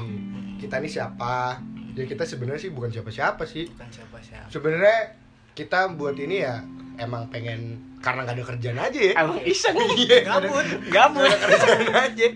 kita 0.62 0.78
ini 0.78 0.90
siapa. 0.94 1.58
Ya 1.98 2.06
kita 2.06 2.30
sebenarnya 2.30 2.62
sih 2.62 2.72
bukan 2.72 2.94
siapa-siapa 2.94 3.44
sih. 3.50 3.66
bukan 3.74 3.90
siapa 3.90 4.22
siapa 4.22 4.48
Sebenarnya 4.54 5.18
kita 5.60 5.92
buat 5.92 6.16
ini 6.16 6.40
ya 6.40 6.64
emang 6.96 7.28
pengen 7.28 7.76
karena 8.00 8.24
gak 8.24 8.40
ada 8.40 8.44
kerjaan 8.48 8.80
aja 8.80 9.00
ya. 9.00 9.14
Emang 9.20 9.44
iseng. 9.44 9.76
Iya, 10.00 10.24
Gabut. 10.24 10.68
Gabut. 10.88 11.28
ada 11.28 11.36
kerjaan 11.36 11.84
aja. 11.92 12.28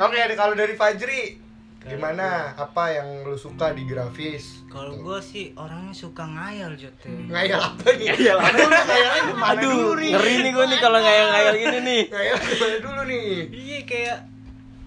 Oke, 0.00 0.16
kalau 0.32 0.56
dari 0.56 0.72
Fajri 0.72 1.44
gimana? 1.84 2.56
Apa 2.56 2.96
yang 2.96 3.28
lu 3.28 3.36
suka 3.36 3.76
di 3.76 3.84
grafis? 3.84 4.64
kalau 4.74 4.96
gue 4.98 5.20
sih 5.22 5.54
orangnya 5.54 5.94
suka 5.94 6.26
ngayal 6.26 6.74
jote 6.74 7.06
Ngayal 7.06 7.60
apa 7.62 7.94
nih? 7.94 8.10
Ngayal 8.10 8.38
apa? 8.42 8.48
Aduh, 8.50 8.66
ngayalnya 8.82 9.22
ke 9.22 9.34
mana 9.36 9.52
Aduh, 9.54 9.70
dulu 9.70 9.92
nih? 10.00 10.10
ngeri 10.16 10.34
nih 10.34 10.50
gue 10.50 10.64
nih 10.66 10.78
kalau 10.80 10.98
ngayal-ngayal 10.98 11.52
gini 11.54 11.78
nih. 11.84 12.02
Ngayal 12.10 12.36
ke 12.40 12.54
mana 12.58 12.76
dulu 12.82 13.00
nih? 13.06 13.26
iya 13.52 13.78
kayak 13.86 14.16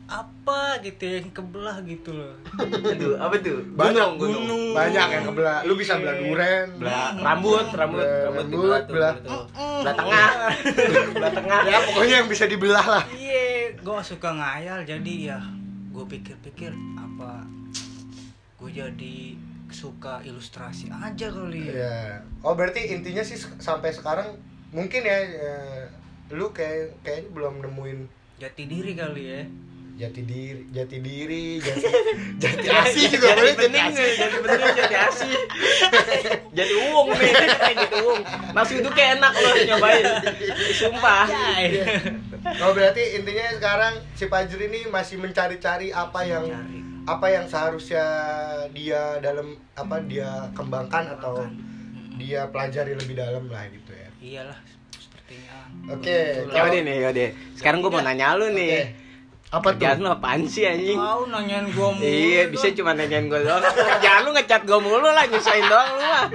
apa 0.08 0.60
gitu 0.80 1.04
yang 1.04 1.28
kebelah 1.30 1.84
gitu 1.84 2.12
loh 2.12 2.32
Aduh, 2.58 3.20
apa 3.20 3.36
tuh? 3.38 3.60
Banyak 3.76 4.16
Gunung, 4.16 4.48
gunung. 4.48 4.64
Banyak 4.72 5.08
yang 5.10 5.24
kebelah. 5.26 5.62
Lu 5.62 5.76
bisa 5.76 5.96
belah 5.96 6.16
duren. 6.16 6.68
Belah 6.78 7.12
rambut, 7.14 7.68
rambut, 7.70 8.00
Belah 8.00 8.24
rambut, 8.26 8.46
rambut, 8.48 8.84
belah- 8.88 9.18
tuh. 9.20 9.44
Belah 9.84 9.94
tengah. 9.94 10.30
Belah 11.14 11.32
tengah. 11.34 11.60
Ya 11.62 11.78
pokoknya 11.84 12.16
yang 12.18 12.28
bisa 12.28 12.46
dibelah 12.46 12.86
lah. 12.88 13.04
iya 13.12 13.46
gue 13.74 14.00
suka 14.02 14.30
ngayal 14.32 14.84
jadi 14.84 15.14
ya 15.28 15.40
gue 15.90 16.06
pikir-pikir 16.06 16.72
apa 16.96 17.44
gue 18.58 18.70
jadi 18.70 19.18
suka 19.68 20.20
ilustrasi 20.22 20.88
aja 20.90 21.28
kali 21.28 21.68
ya 21.68 21.74
Iya. 21.74 21.98
Oh 22.42 22.52
berarti 22.54 22.90
intinya 22.90 23.22
sih 23.22 23.36
sampai 23.58 23.92
sekarang 23.92 24.40
mungkin 24.70 25.02
ya 25.02 25.18
eh, 25.20 25.84
lu 26.30 26.48
kayak 26.50 26.96
kayaknya 27.02 27.28
belum 27.30 27.54
nemuin 27.62 28.00
jati 28.38 28.64
diri 28.66 28.92
kali 28.94 29.24
ya 29.26 29.44
jati 29.98 30.22
diri 30.30 30.62
jati 30.70 30.98
diri 31.02 31.58
jati 31.58 31.90
jati 32.44 32.68
asih 32.70 33.06
juga 33.18 33.34
boleh 33.34 33.54
jadi 33.58 33.80
jadi 34.14 34.38
bener 34.46 34.70
jadi 34.78 34.96
asi 35.10 35.30
jadi 36.58 36.74
uung 36.90 37.08
nih 37.14 37.32
jadi 37.82 37.98
uung. 38.02 38.22
Nasi 38.58 38.82
itu 38.82 38.90
kayak 38.90 39.22
enak 39.22 39.34
loh 39.38 39.54
nyobain. 39.62 40.06
Sumpah. 40.74 41.26
Oh 42.66 42.72
berarti 42.74 43.04
intinya 43.22 43.46
sekarang 43.54 43.94
si 44.18 44.26
Fajri 44.26 44.66
ini 44.66 44.90
masih 44.90 45.22
mencari-cari 45.22 45.94
apa 45.94 46.26
yang 46.26 46.50
Mencari. 46.50 46.82
apa 47.06 47.28
yang 47.30 47.46
seharusnya 47.46 48.06
dia 48.74 49.22
dalam 49.22 49.54
apa 49.78 50.02
dia 50.10 50.50
kembangkan 50.58 51.14
atau 51.20 51.46
dia 52.18 52.50
pelajari 52.50 52.98
lebih 52.98 53.14
dalam 53.14 53.46
lah 53.54 53.64
gitu 53.70 53.94
ya. 53.94 54.10
Iyalah 54.18 54.60
sepertinya. 54.98 55.58
Oke 55.94 56.20
ya 56.50 56.62
udah 56.66 56.82
nih 56.82 56.98
udah 57.06 57.30
sekarang 57.54 57.86
gue 57.86 57.92
mau 57.94 58.02
nanya 58.02 58.34
lu 58.34 58.50
nih 58.50 59.07
apa 59.48 59.68
tuh? 59.72 59.80
Kerjaan 59.80 60.04
lu 60.04 60.10
apaan 60.12 60.44
sih 60.44 60.68
anjing? 60.68 61.00
Mau 61.00 61.24
nanyain 61.24 61.72
gua 61.72 61.96
mulu 61.96 62.04
Iya, 62.04 62.52
bisa 62.52 62.68
cuma 62.76 62.92
nanyain 62.92 63.32
gue 63.32 63.40
doang. 63.48 63.64
Kerjaan 63.64 64.28
lu 64.28 64.36
ngecat 64.36 64.62
gue 64.68 64.80
mulu 64.84 65.08
lah, 65.08 65.24
nyusahin 65.24 65.66
doang 65.72 65.90
lu 65.96 66.04
mah. 66.04 66.26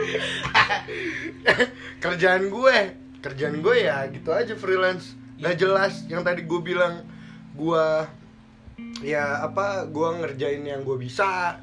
kerjaan 2.05 2.43
gue 2.49 2.77
kerjaan 3.23 3.57
gue 3.61 3.77
ya 3.85 4.09
gitu 4.09 4.33
aja 4.33 4.57
freelance. 4.57 5.13
Nggak 5.37 5.55
jelas 5.61 5.95
yang 6.09 6.25
tadi 6.25 6.49
gue 6.49 6.61
bilang 6.65 7.05
gue 7.53 7.87
ya 9.05 9.45
apa 9.45 9.85
gue 9.93 10.09
ngerjain 10.25 10.65
yang 10.65 10.81
gue 10.81 10.97
bisa. 10.97 11.61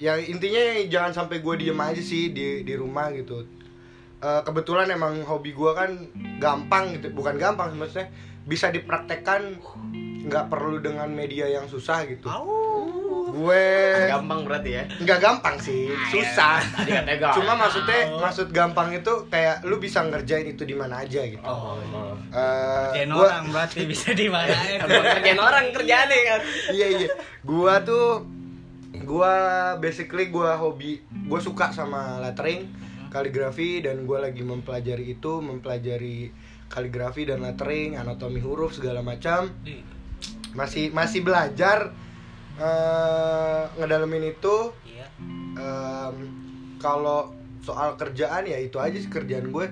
Ya 0.00 0.16
intinya 0.16 0.62
jangan 0.88 1.12
sampai 1.12 1.44
gue 1.44 1.54
diem 1.60 1.78
aja 1.78 2.00
sih 2.00 2.32
di 2.32 2.64
di 2.64 2.74
rumah 2.74 3.12
gitu. 3.12 3.58
Eh, 4.18 4.42
kebetulan 4.42 4.90
emang 4.90 5.22
hobi 5.22 5.54
gue 5.54 5.70
kan 5.78 5.94
gampang 6.42 6.90
gitu 6.98 7.14
bukan 7.14 7.38
gampang 7.38 7.70
maksudnya 7.78 8.10
bisa 8.48 8.66
dipraktekkan 8.68 9.60
nggak 10.20 10.48
perlu 10.48 10.78
dengan 10.78 11.06
media 11.08 11.46
yang 11.46 11.64
susah 11.64 12.02
gitu. 12.04 12.26
Au. 12.26 12.56
gue 13.28 13.68
Gampang 14.08 14.40
berarti 14.42 14.70
ya. 14.72 14.84
nggak 14.88 15.18
gampang 15.18 15.56
sih 15.58 15.92
susah. 16.08 16.64
Tadi 16.74 16.90
katanya 16.90 17.16
gampang. 17.20 17.36
cuma 17.36 17.52
maksudnya 17.54 18.00
maksud 18.16 18.46
gampang 18.50 18.88
itu 18.90 19.12
kayak 19.28 19.60
lu 19.62 19.76
bisa 19.76 20.00
ngerjain 20.02 20.48
itu 20.48 20.64
di 20.64 20.72
mana 20.72 21.04
aja 21.04 21.20
gitu. 21.22 21.44
Oh, 21.44 21.76
Eh, 22.26 22.32
Kerjain 22.32 23.08
gua- 23.10 23.28
orang 23.30 23.46
berarti 23.50 23.84
bisa 23.84 24.12
di 24.12 24.26
mana 24.26 24.48
ya 24.48 24.80
kerjaan 25.12 25.38
orang 25.38 25.64
kerjaan 25.70 26.08
kan. 26.08 26.40
iya 26.72 26.86
iya. 26.90 27.08
Gua 27.42 27.80
tuh 27.80 28.24
gua 28.98 29.34
basically 29.76 30.28
gua 30.28 30.56
hobi 30.56 30.96
gua 31.22 31.38
suka 31.38 31.68
sama 31.68 32.20
lettering 32.20 32.64
kaligrafi 33.08 33.80
dan 33.80 34.02
gua 34.02 34.20
lagi 34.22 34.40
mempelajari 34.40 35.04
itu 35.10 35.32
mempelajari 35.38 36.32
kaligrafi 36.68 37.24
dan 37.24 37.42
lettering 37.42 37.96
anatomi 37.96 38.38
huruf 38.40 38.76
segala 38.76 39.00
macam. 39.00 39.50
Ih, 39.64 39.82
masih 40.52 40.92
masih 40.92 41.24
belajar 41.24 41.92
eh 42.60 43.62
ngedalamin 43.80 44.32
itu. 44.36 44.72
Iya. 44.84 45.06
Em, 45.58 46.16
kalau 46.78 47.34
soal 47.64 47.98
kerjaan 47.98 48.46
ya 48.46 48.56
itu 48.60 48.78
aja 48.78 48.96
sih 48.96 49.10
kerjaan 49.10 49.50
gue. 49.50 49.66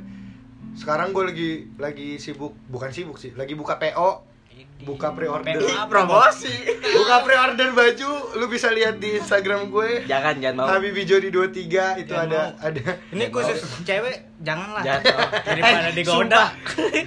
Sekarang 0.76 1.16
gue 1.16 1.24
lagi 1.24 1.50
lagi 1.80 2.08
sibuk 2.20 2.52
bukan 2.68 2.92
sibuk 2.92 3.16
sih 3.16 3.32
lagi 3.32 3.56
buka 3.56 3.80
PO. 3.80 4.35
Buka 4.78 5.10
pre-order 5.10 5.56
Promosi. 5.86 6.52
buka 6.92 7.16
pre-order 7.20 7.68
baju 7.70 8.10
lu 8.34 8.46
bisa 8.46 8.68
lihat 8.68 8.96
di 8.96 9.16
Instagram 9.16 9.66
gue 9.66 10.04
Jangan 10.04 10.36
jangan 10.36 10.54
mau. 10.58 10.66
Habibi 10.68 11.02
Jody 11.02 11.28
23 11.28 11.98
itu 11.98 12.08
Jangan 12.08 12.26
ada 12.26 12.42
mau. 12.52 12.60
ada 12.62 12.82
Ini 13.08 13.24
khusus 13.28 13.58
cewek, 13.82 14.16
janganlah. 14.38 14.82
Jangan. 14.82 15.02
Daripada 15.42 15.78
Eh, 15.82 15.92
digoda. 15.92 16.44
di 16.86 17.02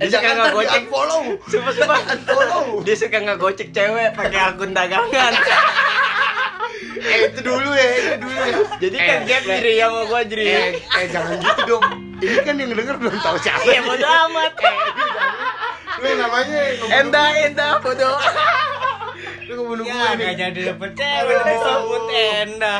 Dia 0.00 0.08
suka 0.08 0.28
nggak 0.30 0.46
di 0.46 0.54
gocek. 0.54 0.80
unfollow 0.80 1.22
Sumpah 1.44 1.72
sumpah. 1.74 1.98
unfollow 2.08 2.66
Dia 2.80 2.94
suka 2.94 3.18
ngegocek 3.18 3.68
cewek 3.70 4.08
pakai 4.12 4.40
akun 4.46 4.70
dagangan. 4.70 5.32
eh 7.00 7.30
itu 7.30 7.40
dulu 7.40 7.70
ya 7.70 7.88
itu 7.96 8.14
dulu 8.20 8.34
ya 8.36 8.58
Jadi 8.80 8.96
kan 8.96 9.18
gap 9.24 9.42
diri 9.44 9.72
ya 9.74 9.86
mau 9.86 10.02
gua 10.04 10.20
jadi. 10.22 10.42
eh, 10.44 10.70
eh 10.78 11.06
jangan 11.08 11.34
gitu 11.36 11.62
dong 11.68 11.84
ini 12.18 12.38
kan 12.42 12.54
yang 12.54 12.70
denger 12.72 12.96
belum 12.96 13.14
tahu 13.16 13.36
siapa 13.38 13.62
Ya 13.64 13.78
bodo 13.80 14.02
amat. 14.02 14.52
Lu 15.98 16.10
namanya 16.14 16.58
Enda 16.94 17.22
enda 17.36 17.66
bodo. 17.78 18.10
lu 19.44 19.52
ngebunuh 19.54 19.84
Ya, 19.84 19.94
gue 19.94 19.98
nih 19.98 20.14
nggak 20.14 20.34
jadi 20.38 20.60
dapet 20.70 20.90
cewek 20.94 21.38
disebut 21.42 22.02
Enda. 22.08 22.74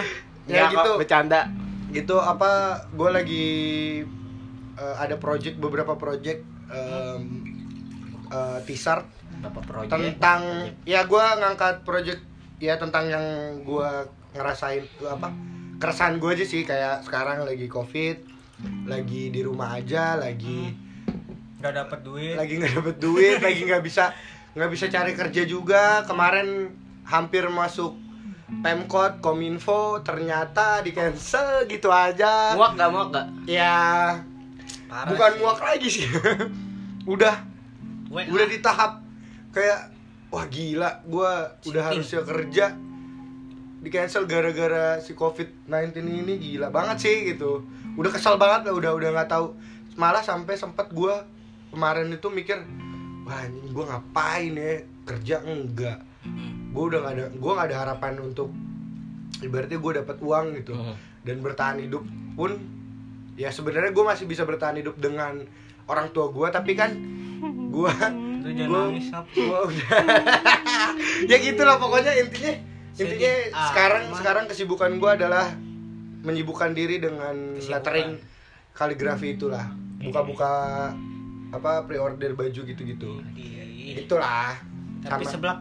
Ya, 0.45 0.55
Ya 0.57 0.65
gitu. 0.71 0.91
Bercanda. 0.97 1.41
gitu 1.89 2.17
apa 2.17 2.51
gue 2.91 3.09
lagi 3.09 3.47
eh, 4.75 4.97
ada 4.99 5.17
project 5.17 5.57
beberapa 5.57 5.97
project 5.97 6.45
em, 6.69 7.21
eh, 8.29 8.59
teaser 8.63 9.01
proyek. 9.41 9.89
tentang 9.89 10.41
ya 10.85 11.03
gue 11.03 11.25
ngangkat 11.41 11.81
project 11.83 12.21
ya 12.59 12.77
tentang 12.77 13.09
yang 13.09 13.25
gue 13.63 13.89
ngerasain 14.31 14.85
apa 15.01 15.33
keresahan 15.79 16.19
gue 16.19 16.29
aja 16.29 16.45
sih 16.45 16.61
kayak 16.61 17.01
sekarang 17.03 17.41
lagi 17.41 17.65
covid 17.67 18.21
lagi 18.85 19.31
di 19.31 19.41
rumah 19.41 19.73
aja 19.73 20.13
lagi 20.15 20.75
Gak 21.59 21.75
dapet 21.75 22.01
duit. 22.07 22.35
lagi 22.39 22.55
nggak 22.63 22.75
dapet 22.79 22.97
duit 23.03 23.39
lagi 23.47 23.67
nggak 23.67 23.83
bisa 23.83 24.15
nggak 24.55 24.71
bisa 24.71 24.87
cari 24.87 25.13
kerja 25.15 25.43
juga 25.43 26.07
kemarin 26.07 26.71
hampir 27.03 27.47
masuk 27.51 27.99
Pemkot, 28.49 29.21
Kominfo, 29.21 30.01
ternyata 30.01 30.81
di 30.81 30.97
cancel 30.97 31.69
gitu 31.69 31.93
aja. 31.93 32.57
Muak 32.57 32.81
gak 32.81 32.89
muak 32.89 33.09
gak? 33.13 33.27
Ya, 33.45 34.17
Parah 34.89 35.05
bukan 35.13 35.31
sih. 35.37 35.39
muak 35.45 35.59
lagi 35.61 35.89
sih. 35.93 36.07
udah, 37.13 37.45
WA. 38.09 38.25
udah 38.25 38.47
di 38.49 38.59
tahap 38.65 39.05
kayak 39.53 39.93
wah 40.33 40.49
gila, 40.49 41.05
gua 41.05 41.61
udah 41.69 41.93
harusnya 41.93 42.25
kerja 42.25 42.73
di 43.79 43.89
cancel 43.93 44.25
gara-gara 44.25 44.97
si 45.05 45.13
COVID-19 45.13 46.01
ini 46.01 46.35
gila 46.41 46.73
banget 46.73 47.05
sih 47.05 47.17
gitu. 47.29 47.69
Udah 48.01 48.09
kesal 48.09 48.41
banget 48.41 48.73
lah, 48.73 48.75
udah 48.81 48.97
udah 48.97 49.09
nggak 49.13 49.29
tahu. 49.29 49.53
Malah 50.01 50.25
sampai 50.25 50.57
sempet 50.57 50.89
gua 50.97 51.21
kemarin 51.69 52.09
itu 52.11 52.29
mikir, 52.29 52.59
wah 53.23 53.41
ini 53.43 53.71
gua 53.71 53.85
ngapain 53.89 54.53
ya 54.53 54.73
kerja 55.05 55.37
enggak. 55.43 55.99
Hmm. 56.21 56.71
Gue 56.71 56.85
udah 56.87 57.01
gak 57.01 57.15
ada, 57.15 57.25
gua 57.35 57.53
nggak 57.55 57.69
ada 57.69 57.79
harapan 57.81 58.15
untuk 58.21 58.53
ibaratnya 59.39 59.79
gue 59.79 59.93
dapat 59.97 60.17
uang 60.19 60.47
gitu 60.57 60.75
Hmm. 60.75 60.97
dan 61.23 61.37
bertahan 61.39 61.79
hidup 61.79 62.03
pun 62.35 62.59
ya 63.35 63.49
sebenarnya 63.49 63.93
gue 63.93 64.03
masih 64.03 64.27
bisa 64.27 64.43
bertahan 64.43 64.75
hidup 64.75 64.99
dengan 64.99 65.47
orang 65.87 66.11
tua 66.11 66.27
gue 66.29 66.49
tapi 66.51 66.75
kan 66.75 66.91
gue 67.71 67.93
gua 69.39 69.59
udah 69.63 69.91
ya 71.31 71.37
gitulah 71.39 71.77
pokoknya 71.77 72.19
intinya 72.19 72.53
intinya 72.99 73.31
amat. 73.31 73.67
sekarang 73.71 74.05
sekarang 74.13 74.45
kesibukan 74.49 74.91
gue 74.97 75.11
adalah 75.13 75.55
menyibukkan 76.19 76.75
diri 76.75 76.99
dengan 76.99 77.55
Kesibukan. 77.55 77.71
lettering 77.71 78.11
kaligrafi 78.75 79.39
itulah 79.39 79.71
buka-buka 80.01 80.51
apa 81.51 81.83
pre-order 81.83 82.33
baju 82.33 82.61
gitu-gitu 82.63 83.25
itulah 83.95 84.53
Tapi 84.99 85.23
Sama- 85.23 85.33
sebelah 85.33 85.59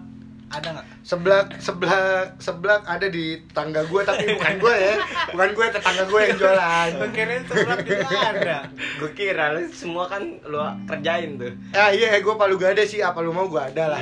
ada 0.48 0.67
nggak? 0.72 0.86
seblak 1.03 1.48
seblak 1.60 2.27
seblak 2.38 2.79
ada 2.82 3.03
di 3.06 3.36
tangga 3.51 3.84
gue 3.84 4.00
tapi 4.01 4.32
bukan 4.32 4.56
gue 4.58 4.75
ya 4.77 4.96
bukan 5.29 5.50
gue 5.51 5.65
tetangga 5.70 6.03
gue 6.06 6.20
yang 6.22 6.38
jualan 6.38 6.89
Gue 6.96 7.10
kirain 7.12 7.44
sebelah 7.44 7.77
juga 7.77 8.08
ada. 8.32 8.58
Gue 8.96 9.12
kira 9.12 9.46
lu 9.51 9.67
semua 9.70 10.08
kan 10.08 10.24
lu 10.41 10.56
kerjain 10.88 11.36
tuh. 11.36 11.51
ah 11.74 11.91
iya 11.91 12.15
gue 12.15 12.34
palu 12.34 12.56
gak 12.56 12.74
ada 12.74 12.84
sih 12.84 13.00
apa 13.00 13.20
lu 13.20 13.29
mau 13.29 13.46
gue 13.46 13.60
ada 13.60 13.91
lah. 13.91 14.00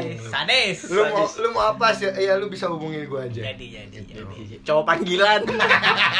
Ih, 0.00 0.16
Sadis. 0.18 0.88
lu 0.88 1.04
mau 1.06 1.28
lu 1.28 1.48
mau 1.50 1.64
apa 1.70 1.92
sih 1.92 2.08
ya 2.08 2.34
lu 2.34 2.48
bisa 2.48 2.64
hubungin 2.66 3.04
gue 3.04 3.20
aja 3.22 3.44
Jadi 3.44 3.66
jadi 3.70 3.96
jadi. 4.00 4.64
Cowok 4.64 4.84
panggilan. 4.86 5.44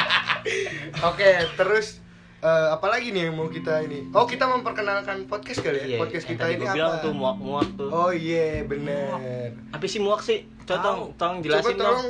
oke 1.09 1.29
terus 1.57 2.04
eh, 2.45 2.69
apa 2.71 2.87
lagi 2.87 3.09
nih 3.09 3.23
yang 3.25 3.35
mau 3.35 3.49
kita 3.49 3.81
ini 3.81 4.09
oh 4.11 4.25
kita 4.25 4.45
memperkenalkan 4.47 5.25
podcast 5.25 5.59
kali 5.59 5.79
ya 5.79 5.87
Iya, 5.87 5.99
podcast 5.99 6.25
yang 6.25 6.31
kita 6.31 6.45
tadi 6.45 6.53
ini 6.53 6.61
gua 6.61 6.75
bilang 6.75 6.91
apa 6.91 6.99
tuh 7.01 7.13
muak-muak 7.15 7.69
tuh. 7.75 7.89
oh 7.89 8.13
iya 8.13 8.61
bener 8.63 9.09
Apa 9.71 9.85
sih 9.85 9.99
muak 9.99 10.21
sih? 10.21 10.45
Coba 10.63 10.81
tolong, 10.83 11.01
tolong 11.15 11.37
coba 11.39 11.47
jelasin 11.47 11.75
tolong 11.75 11.97
dong. 11.97 12.05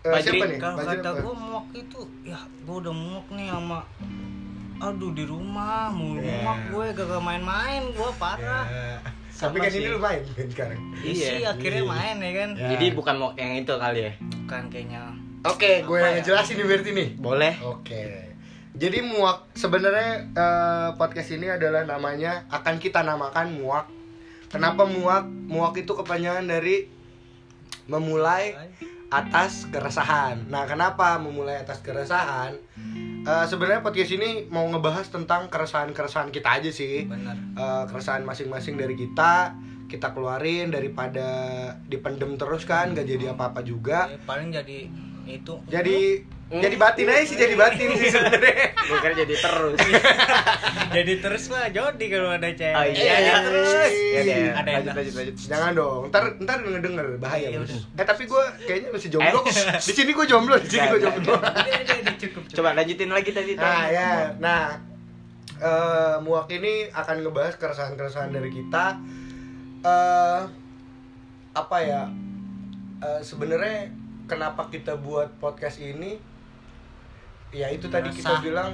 eh, 0.00 0.12
Fajri, 0.12 0.26
siapa 0.32 0.44
nih 0.46 0.58
Kalau 0.58 0.76
kata 0.80 1.08
apa? 1.08 1.20
gue 1.20 1.34
muak 1.36 1.66
itu, 1.74 2.00
ya 2.24 2.38
gue 2.38 2.76
udah 2.76 2.94
muak 2.94 3.26
nih 3.28 3.46
sama 3.48 3.80
Aduh 4.78 5.10
di 5.10 5.24
rumah, 5.24 5.88
mulu 5.88 6.20
Ya. 6.20 6.36
muak 6.40 6.60
gue 6.68 6.84
gak 6.94 7.18
main-main 7.18 7.82
gue 7.88 8.10
parah 8.16 8.64
Ya. 8.66 9.00
Sama 9.28 9.52
tapi 9.52 9.58
kan 9.58 9.70
sih. 9.70 9.78
ini 9.78 9.88
lu 9.88 9.98
main 9.98 10.20
kan 10.32 10.46
sekarang 10.46 10.78
Iya 10.96 11.10
Iya. 11.10 11.26
sih 11.26 11.40
akhirnya 11.44 11.82
Iya. 11.82 11.90
main 11.90 12.16
ya 12.18 12.32
kan 12.34 12.48
Ya. 12.54 12.68
Jadi 12.70 12.86
bukan 12.92 13.14
muak 13.16 13.34
yang 13.36 13.52
itu 13.56 13.74
kali 13.74 14.00
ya. 14.00 14.12
Bukan 14.44 14.62
kayaknya 14.68 15.02
oke 15.42 15.70
gue 15.80 15.90
Apa 15.92 16.04
yang 16.04 16.06
ya? 16.08 16.16
ngejelasin 16.18 16.54
nih 16.54 16.66
berarti 16.66 16.90
nih 16.92 17.08
Boleh. 17.16 17.54
Oke. 17.60 18.00
Jadi 18.76 19.00
muak 19.00 19.56
sebenarnya 19.56 20.28
eh, 20.36 20.88
podcast 21.00 21.32
ini 21.32 21.48
adalah 21.48 21.88
namanya 21.88 22.44
akan 22.52 22.76
kita 22.76 23.00
namakan 23.00 23.56
muak. 23.56 23.88
Kenapa 24.52 24.84
muak? 24.84 25.24
Muak 25.48 25.80
itu 25.80 25.96
kepanjangan 25.96 26.44
dari 26.44 26.84
memulai 27.88 28.52
atas 29.08 29.64
keresahan. 29.72 30.44
Nah, 30.52 30.68
kenapa 30.68 31.16
memulai 31.16 31.56
atas 31.64 31.80
keresahan? 31.80 32.52
eh, 33.26 33.46
sebenarnya 33.48 33.80
podcast 33.82 34.12
ini 34.12 34.46
mau 34.52 34.68
ngebahas 34.68 35.08
tentang 35.08 35.48
keresahan-keresahan 35.48 36.28
kita 36.30 36.60
aja 36.60 36.70
sih. 36.70 37.08
benar 37.08 37.34
Eh, 37.34 37.84
keresahan 37.88 38.28
masing-masing 38.28 38.76
dari 38.76 38.92
kita 38.92 39.56
kita 39.86 40.10
keluarin 40.12 40.74
daripada 40.74 41.26
dipendem 41.86 42.34
terus 42.34 42.66
kan 42.66 42.92
gak 42.92 43.06
jadi 43.06 43.32
apa-apa 43.32 43.62
juga. 43.64 44.10
Ya, 44.10 44.18
paling 44.26 44.50
jadi 44.52 44.90
itu 45.26 45.54
Jadi 45.66 46.22
jadi 46.46 46.78
batin 46.78 47.10
aja 47.10 47.22
sih 47.22 47.34
jadi 47.34 47.54
batin 47.54 47.90
sih 47.92 48.06
sebenarnya. 48.06 48.70
Gue 48.86 48.98
kira 49.00 49.14
jadi 49.16 49.34
terus. 49.34 49.78
jadi 50.96 51.12
terus 51.18 51.42
mah 51.46 51.66
jodi 51.68 52.06
kalau 52.06 52.30
ada 52.30 52.46
cewek 52.48 52.70
Oh 52.72 52.84
iya, 52.86 53.14
iya, 53.18 53.34
terus. 53.42 53.90
iya. 53.90 54.20
Ya, 54.22 54.22
ya. 54.22 54.50
Ada 54.54 54.68
yang 54.70 54.84
Lanjut, 54.86 54.94
lanjut, 54.94 55.14
lanjut. 55.16 55.34
Jangan 55.42 55.70
dong, 55.74 56.00
ntar 56.06 56.22
ntar 56.38 56.56
ngedenger 56.62 57.06
bahaya. 57.18 57.48
Iya. 57.50 57.66
Eh 57.92 58.06
tapi 58.06 58.22
gue 58.24 58.42
kayaknya 58.62 58.88
masih 58.90 59.08
jomblo. 59.10 59.38
Eh. 59.42 59.54
Di 59.86 59.92
sini 59.92 60.10
gue 60.12 60.26
jomblo, 60.26 60.54
di 60.56 60.68
sini 60.68 60.86
gue 60.86 61.00
jomblo. 61.02 61.34
Udah, 61.34 61.50
udah, 61.50 61.82
cukup, 61.82 62.14
cukup. 62.16 62.42
Coba 62.54 62.68
lanjutin 62.74 63.10
lagi 63.10 63.30
tadi. 63.30 63.52
Nah 63.52 63.82
ya, 63.88 64.10
nah 64.38 64.62
eh, 65.56 66.16
muak 66.20 66.46
ini 66.48 66.86
akan 66.88 67.16
ngebahas 67.22 67.58
keresahan-keresahan 67.58 68.30
dari 68.30 68.50
kita. 68.50 68.94
eh 69.82 70.40
apa 71.52 71.76
ya? 71.80 72.06
eh, 73.00 73.20
Sebenarnya 73.20 73.90
kenapa 74.24 74.70
kita 74.70 74.94
buat 74.94 75.34
podcast 75.36 75.82
ini? 75.82 76.35
Ya 77.56 77.68
itu 77.68 77.88
tadi 77.88 78.12
kita 78.12 78.36
bilang 78.38 78.68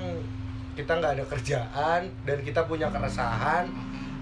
kita 0.73 0.91
nggak 0.93 1.13
ada 1.15 1.25
kerjaan 1.25 2.03
dan 2.25 2.39
kita 2.41 2.65
punya 2.65 2.89
keresahan 2.89 3.71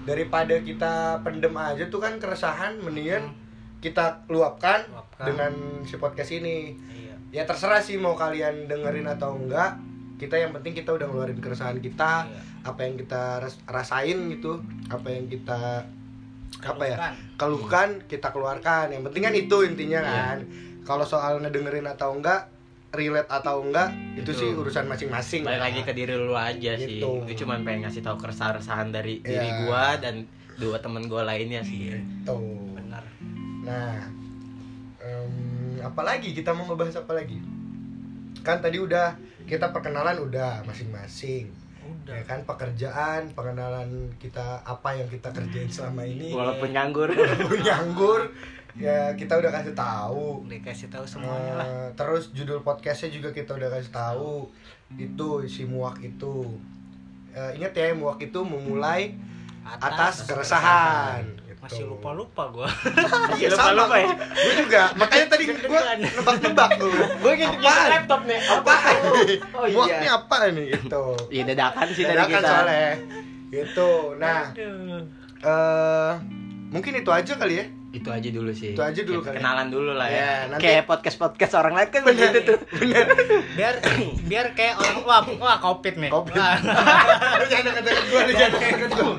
daripada 0.01 0.53
kita 0.59 0.93
pendem 1.21 1.49
aja 1.51 1.87
tuh 1.87 1.97
kan 1.97 2.17
keresahan 2.17 2.77
mendingan 2.77 3.33
kita 3.79 4.21
luapkan, 4.27 4.85
Luapkan. 4.85 5.25
dengan 5.25 5.53
si 5.81 5.95
podcast 5.95 6.29
ini 6.31 6.77
Iya. 6.91 7.15
ya 7.31 7.43
terserah 7.43 7.79
sih 7.79 7.95
mau 7.95 8.13
kalian 8.13 8.67
dengerin 8.67 9.07
atau 9.07 9.33
enggak 9.35 9.79
kita 10.17 10.37
yang 10.37 10.51
penting 10.51 10.75
kita 10.75 10.91
udah 10.91 11.07
ngeluarin 11.07 11.39
keresahan 11.39 11.79
kita 11.79 12.27
Iya. 12.27 12.41
apa 12.61 12.79
yang 12.79 12.93
kita 12.95 13.21
ras- 13.39 13.61
rasain 13.65 14.29
gitu 14.29 14.61
apa 14.87 15.07
yang 15.07 15.25
kita 15.25 15.81
apa 16.61 16.83
ya 16.83 16.93
Keluhkan. 16.93 17.13
keluhkan 17.39 17.89
kita 18.05 18.27
keluarkan 18.29 18.85
yang 18.91 19.01
penting 19.01 19.23
kan 19.23 19.33
itu 19.33 19.57
intinya 19.63 19.99
Iya. 19.99 20.11
kan 20.11 20.37
kalau 20.83 21.05
soal 21.07 21.39
ngedengerin 21.39 21.87
atau 21.87 22.13
enggak 22.13 22.50
relate 22.91 23.29
atau 23.31 23.63
enggak 23.63 23.89
itu, 24.19 24.31
Itu. 24.35 24.39
sih 24.43 24.49
urusan 24.51 24.85
masing-masing 24.85 25.41
Balik 25.47 25.63
lagi 25.63 25.81
ke 25.87 25.93
diri 25.95 26.13
lu 26.13 26.35
aja 26.35 26.75
sih. 26.75 26.99
Gitu. 26.99 27.07
Gue 27.23 27.35
cuma 27.39 27.55
pengen 27.63 27.87
ngasih 27.87 28.03
tahu 28.03 28.19
keresahan-keresahan 28.19 28.91
dari 28.91 29.23
diri 29.23 29.47
Iya. 29.47 29.63
gua 29.63 29.95
dan 29.95 30.27
dua 30.59 30.77
temen 30.83 31.07
gua 31.07 31.23
lainnya 31.23 31.63
sih. 31.63 31.95
Tuh. 32.27 32.75
benar 32.75 33.03
Nah, 33.63 34.03
em, 34.99 35.33
apalagi 35.79 36.35
kita 36.35 36.51
mau 36.51 36.67
ngebahas 36.67 36.99
apa 36.99 37.15
lagi? 37.15 37.39
Kan 38.41 38.59
tadi 38.59 38.77
udah 38.81 39.15
kita 39.47 39.71
perkenalan 39.71 40.17
udah 40.19 40.65
masing-masing. 40.67 41.47
udah 41.81 42.13
Ya 42.13 42.23
kan 42.23 42.45
pekerjaan, 42.45 43.33
pengenalan 43.33 44.13
kita 44.15 44.61
apa 44.63 44.95
yang 44.95 45.09
kita 45.09 45.33
kerjain 45.33 45.67
selama 45.67 46.05
ini. 46.05 46.31
Walaupun 46.31 46.71
nganggur. 46.71 47.09
Walaupun 47.09 47.59
nganggur, 47.61 48.21
ya 48.73 49.11
kita 49.13 49.35
udah 49.35 49.51
kasih 49.51 49.73
tahu. 49.73 50.45
dikasih 50.45 50.87
tahu 50.87 51.03
semuanya 51.03 51.53
lah 51.55 51.65
Eh, 51.65 51.89
terus 51.93 52.31
judul 52.31 52.61
podcastnya 52.61 53.09
juga 53.09 53.29
kita 53.29 53.53
udah 53.53 53.69
kasih 53.69 53.89
tahu. 53.89 54.47
Itu 54.93 55.27
si 55.45 55.63
muak 55.63 55.99
itu. 55.99 56.47
Eh, 57.29 57.51
ingat 57.55 57.71
ya 57.71 57.91
muak 57.91 58.19
itu 58.19 58.39
memulai 58.39 59.15
atas, 59.63 60.23
keresahan. 60.23 61.23
Gitu. 61.23 61.49
masih 61.61 61.85
lupa 61.85 62.09
lupa 62.11 62.49
gua 62.49 62.65
Masih 63.29 63.37
Iya, 63.37 63.53
lupa-lupa 63.53 63.85
sama. 63.85 63.97
ya? 63.99 64.07
Gue 64.33 64.53
juga. 64.57 64.83
Makanya 64.95 65.25
tadi 65.29 65.43
gue 65.45 65.81
nebak-nebak 66.01 66.69
gue. 66.75 67.03
Gue 67.21 67.33
gitu 67.37 67.55
Apaan? 67.55 67.89
laptop 67.93 68.21
nih. 68.25 68.39
Nih? 68.41 69.37
Oh 69.53 69.65
iya. 69.69 69.75
Muak 69.75 69.87
ini 69.93 70.07
apa 70.09 70.35
nih 70.49 70.65
gitu. 70.73 71.03
Iya 71.31 71.43
dadakan 71.45 71.87
sih 71.87 72.01
tadi 72.01 72.17
Dadakan 72.17 72.33
kita. 72.33 72.49
soalnya. 72.49 72.89
Gitu. 73.47 73.89
Nah, 74.17 74.41
eh 75.39 76.11
mungkin 76.67 76.93
itu 76.95 77.09
aja 77.09 77.33
kali 77.35 77.55
ya. 77.55 77.65
Itu 77.91 78.07
aja 78.07 78.23
dulu 78.25 78.51
sih. 78.51 78.71
Itu 78.71 78.79
aja 78.79 79.01
dulu 79.03 79.19
Kayak 79.19 79.27
kali. 79.27 79.43
Kenalan 79.43 79.67
dulu 79.67 79.91
lah 79.91 80.07
Iya, 80.07 80.15
ya. 80.15 80.31
nanti- 80.47 80.63
Kayak 80.63 80.83
podcast-podcast 80.87 81.53
orang 81.53 81.73
lain 81.75 81.89
kan 81.89 82.01
begitu 82.01 82.37
tuh. 82.41 82.59
Bener. 82.73 83.05
biar 83.51 83.73
biar 84.25 84.45
kayak 84.55 84.75
orang 84.77 84.97
wah 85.03 85.19
wah 85.35 85.57
covid 85.59 85.99
nih 85.99 86.07
Covid. 86.07 86.31
Lu 86.31 87.45
jangan 87.51 87.63
dekat-dekat 87.67 88.05
gue, 88.07 88.19
lu 88.21 88.33
jangan 88.33 88.51
dekat-dekat 88.53 88.91
gue. 88.95 89.15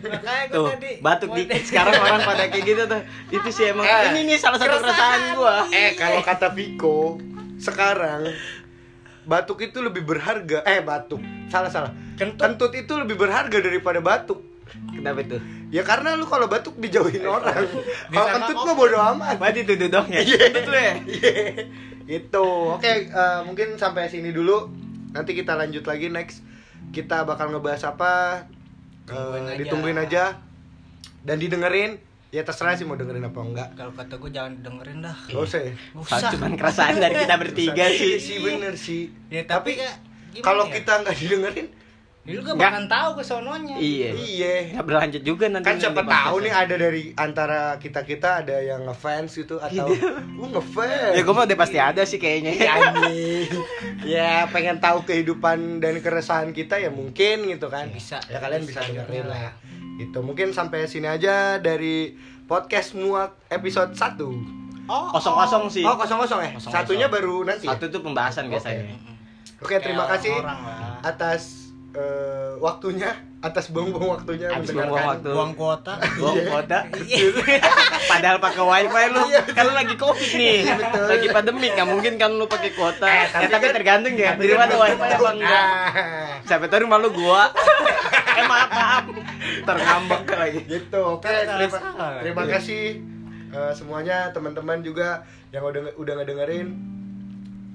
makanya 0.00 0.46
tadi 0.48 0.90
batuk 0.98 1.30
dikit 1.34 1.62
sekarang 1.62 1.94
orang 1.94 2.20
pada 2.22 2.44
kayak 2.48 2.64
gitu 2.64 2.82
tuh. 2.84 3.00
Itu 3.30 3.48
sih 3.50 3.64
emang 3.68 3.84
Eh, 3.84 4.02
ini 4.10 4.20
nih 4.26 4.36
salah 4.38 4.56
satu 4.56 4.72
keresahan 4.74 5.20
gua. 5.34 5.56
Eh, 5.68 5.92
kalau 5.92 6.20
kata 6.20 6.48
Viko, 6.50 7.20
sekarang 7.58 8.32
batuk 9.24 9.60
itu 9.60 9.78
lebih 9.78 10.02
berharga. 10.02 10.64
Eh, 10.64 10.80
batuk. 10.80 11.20
Salah 11.46 11.68
salah. 11.68 11.92
Kentut. 12.16 12.40
Kentut 12.40 12.72
itu 12.72 12.96
lebih 12.96 13.14
berharga 13.14 13.60
daripada 13.60 14.00
batuk. 14.00 14.40
Kenapa 14.90 15.18
itu? 15.20 15.36
Ya 15.68 15.82
karena 15.82 16.14
lu 16.14 16.24
kalau 16.24 16.46
batuk 16.46 16.76
dijauhin 16.76 17.24
orang. 17.24 17.64
Kalau 18.08 18.28
kentut 18.34 18.56
mah 18.58 18.74
bodo 18.74 18.98
amat. 19.14 19.36
Berarti 19.36 19.62
itu 19.62 19.86
dong 19.86 20.08
ya. 20.08 20.20
Iya. 20.20 20.36
Kentut 20.48 20.66
lu 20.66 20.78
ya. 20.78 20.94
Iya. 21.04 21.32
Gitu. 22.08 22.48
Oke, 22.72 22.92
eh, 23.06 23.40
mungkin 23.44 23.76
sampai 23.76 24.08
sini 24.08 24.32
dulu. 24.32 24.68
Nanti 25.12 25.32
kita 25.32 25.54
lanjut 25.54 25.84
lagi 25.84 26.08
next. 26.08 26.40
Kita 26.88 27.22
bakal 27.22 27.52
ngebahas 27.52 27.84
apa? 27.86 28.44
Tungguin 29.04 29.44
aja. 29.44 29.56
ditungguin 29.56 29.98
aja 29.98 30.24
dan 31.22 31.36
didengerin. 31.36 31.92
Ya 32.28 32.44
terserah 32.44 32.76
sih 32.76 32.84
mau 32.84 32.92
dengerin 32.92 33.24
apa 33.24 33.40
enggak. 33.40 33.68
kalau 33.72 33.88
kata 33.88 34.20
gua 34.20 34.28
jangan 34.28 34.52
dengerin 34.60 35.00
dah 35.00 35.16
Gak 35.32 35.40
usah 35.40 35.60
ya. 35.64 35.72
Usah 35.96 36.28
cuman 36.28 36.52
keresahan 36.56 37.00
dari 37.00 37.24
kita 37.24 37.36
bertiga 37.40 37.84
Iya 37.88 37.96
sih. 37.96 38.12
sih 38.20 38.36
bener 38.38 38.76
sih. 38.76 39.08
ya 39.28 39.48
tapi 39.48 39.80
gimana 39.80 40.44
Kalau 40.44 40.68
ya? 40.68 40.76
kita 40.76 40.92
nggak 41.00 41.16
didengerin, 41.16 41.66
lu 42.28 42.40
gak 42.40 42.54
Nggak. 42.54 42.70
bakal 42.70 42.84
tahu 42.86 43.10
ke 43.14 43.22
sononya 43.22 43.76
Iya. 43.76 44.08
iya. 44.12 44.54
Nggak 44.70 44.84
berlanjut 44.84 45.22
juga 45.22 45.44
nanti. 45.48 45.64
Kan 45.64 45.76
siapa 45.78 46.02
tahu 46.02 46.36
nih 46.40 46.52
ada 46.52 46.74
dari 46.74 47.02
antara 47.14 47.60
kita 47.76 48.00
kita 48.02 48.44
ada 48.44 48.56
yang 48.58 48.84
ngefans 48.84 49.32
gitu 49.34 49.56
atau 49.56 49.88
lu 50.30 50.44
ngefans. 50.46 51.16
Ya 51.16 51.22
gue 51.22 51.32
mah 51.32 51.44
udah 51.44 51.58
pasti 51.58 51.78
ada 51.78 52.02
sih 52.04 52.16
kayaknya. 52.16 52.52
Iya, 52.52 52.72
ya 54.04 54.30
pengen 54.46 54.76
tahu 54.76 55.02
kehidupan 55.02 55.78
dan 55.78 55.98
keresahan 55.98 56.52
kita 56.52 56.76
ya 56.76 56.88
mungkin 56.88 57.48
gitu 57.48 57.66
kan. 57.66 57.88
Bisa. 57.88 58.20
Ya 58.26 58.38
kalian 58.38 58.62
bisa 58.62 58.80
Bisa 58.80 58.92
dengerin 58.94 59.26
lah. 59.26 59.56
Gitu. 59.96 60.18
Mungkin 60.18 60.52
sampai 60.52 60.84
sini 60.84 61.06
aja 61.06 61.56
dari 61.56 62.12
podcast 62.44 62.92
muak 62.92 63.34
episode 63.48 63.92
1. 63.92 64.20
oh 64.86 65.08
Kosong-kosong 65.10 65.68
sih. 65.68 65.82
Oh, 65.82 65.92
kosong-kosong 65.94 66.40
ya? 66.40 66.50
Satunya 66.58 67.08
baru 67.08 67.42
nanti. 67.42 67.64
ya? 67.64 67.74
Satu 67.74 67.88
tuh 67.88 68.00
pembahasan 68.00 68.48
biasanya. 68.48 68.88
Oke, 69.58 69.76
terima 69.78 70.06
kasih 70.06 70.32
atas 71.02 71.67
eh, 71.98 72.50
waktunya, 72.56 73.10
atas 73.38 73.68
buang-buang 73.68 74.14
waktunya 74.14 74.46
mendengarkan. 74.48 74.74
buang-buang 74.86 75.06
waktu. 75.08 75.30
buang 75.30 75.52
kuota 75.54 75.94
Buang 76.16 76.36
Iya. 76.36 76.46
kuota. 76.48 76.78
Padahal 78.10 78.38
pakai 78.38 78.62
wifi 78.64 79.04
lu. 79.08 79.20
Iya. 79.24 79.40
Kan 79.48 79.62
lu 79.64 79.74
lagi 79.74 79.94
covid 79.94 80.30
nih. 80.32 80.58
betul. 80.68 81.06
Lagi 81.08 81.26
pandemi 81.28 81.66
nggak 81.68 81.88
mungkin 81.88 82.12
kan 82.16 82.30
lu 82.32 82.46
pakai 82.46 82.70
kuota. 82.72 83.04
Eh, 83.04 83.14
ya 83.16 83.26
tapi 83.28 83.46
tapi 83.48 83.64
kan- 83.64 83.74
tergantung 83.74 84.14
ya. 84.14 84.30
tapi 84.32 84.40
Di 84.40 84.48
rumah 84.48 84.58
kan 84.60 84.68
ada 84.68 84.78
wifi 84.80 85.06
apa 85.08 85.30
enggak. 85.32 85.64
Ah, 85.64 86.26
Siapa 86.44 86.64
tahu 86.66 86.80
rumah 86.80 86.98
lu 86.98 87.10
gua. 87.12 87.42
eh 88.32 88.44
maaf 88.44 88.70
maaf. 88.70 89.04
Terngambek 89.60 90.22
lagi. 90.30 90.60
gitu. 90.64 91.00
Oke, 91.12 91.26
Salah, 91.26 91.56
terima, 91.56 91.78
terima 92.20 92.42
kasih 92.48 92.82
eh, 93.48 93.72
semuanya 93.72 94.30
teman-teman 94.30 94.78
juga 94.80 95.22
yang 95.48 95.62
udah 95.62 95.94
udah 95.94 96.14
ngedengerin. 96.16 96.68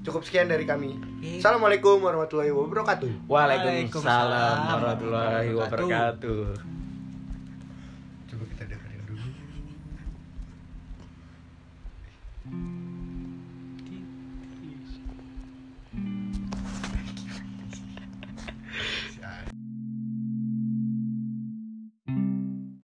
Cukup 0.04 0.22
sekian 0.28 0.52
dari 0.52 0.68
kami. 0.68 1.00
Assalamualaikum 1.40 2.04
warahmatullahi 2.04 2.52
wabarakatuh. 2.52 3.24
Waalaikumsalam 3.32 4.56
warahmatullahi 4.68 5.50
wabarakatuh. 5.56 6.83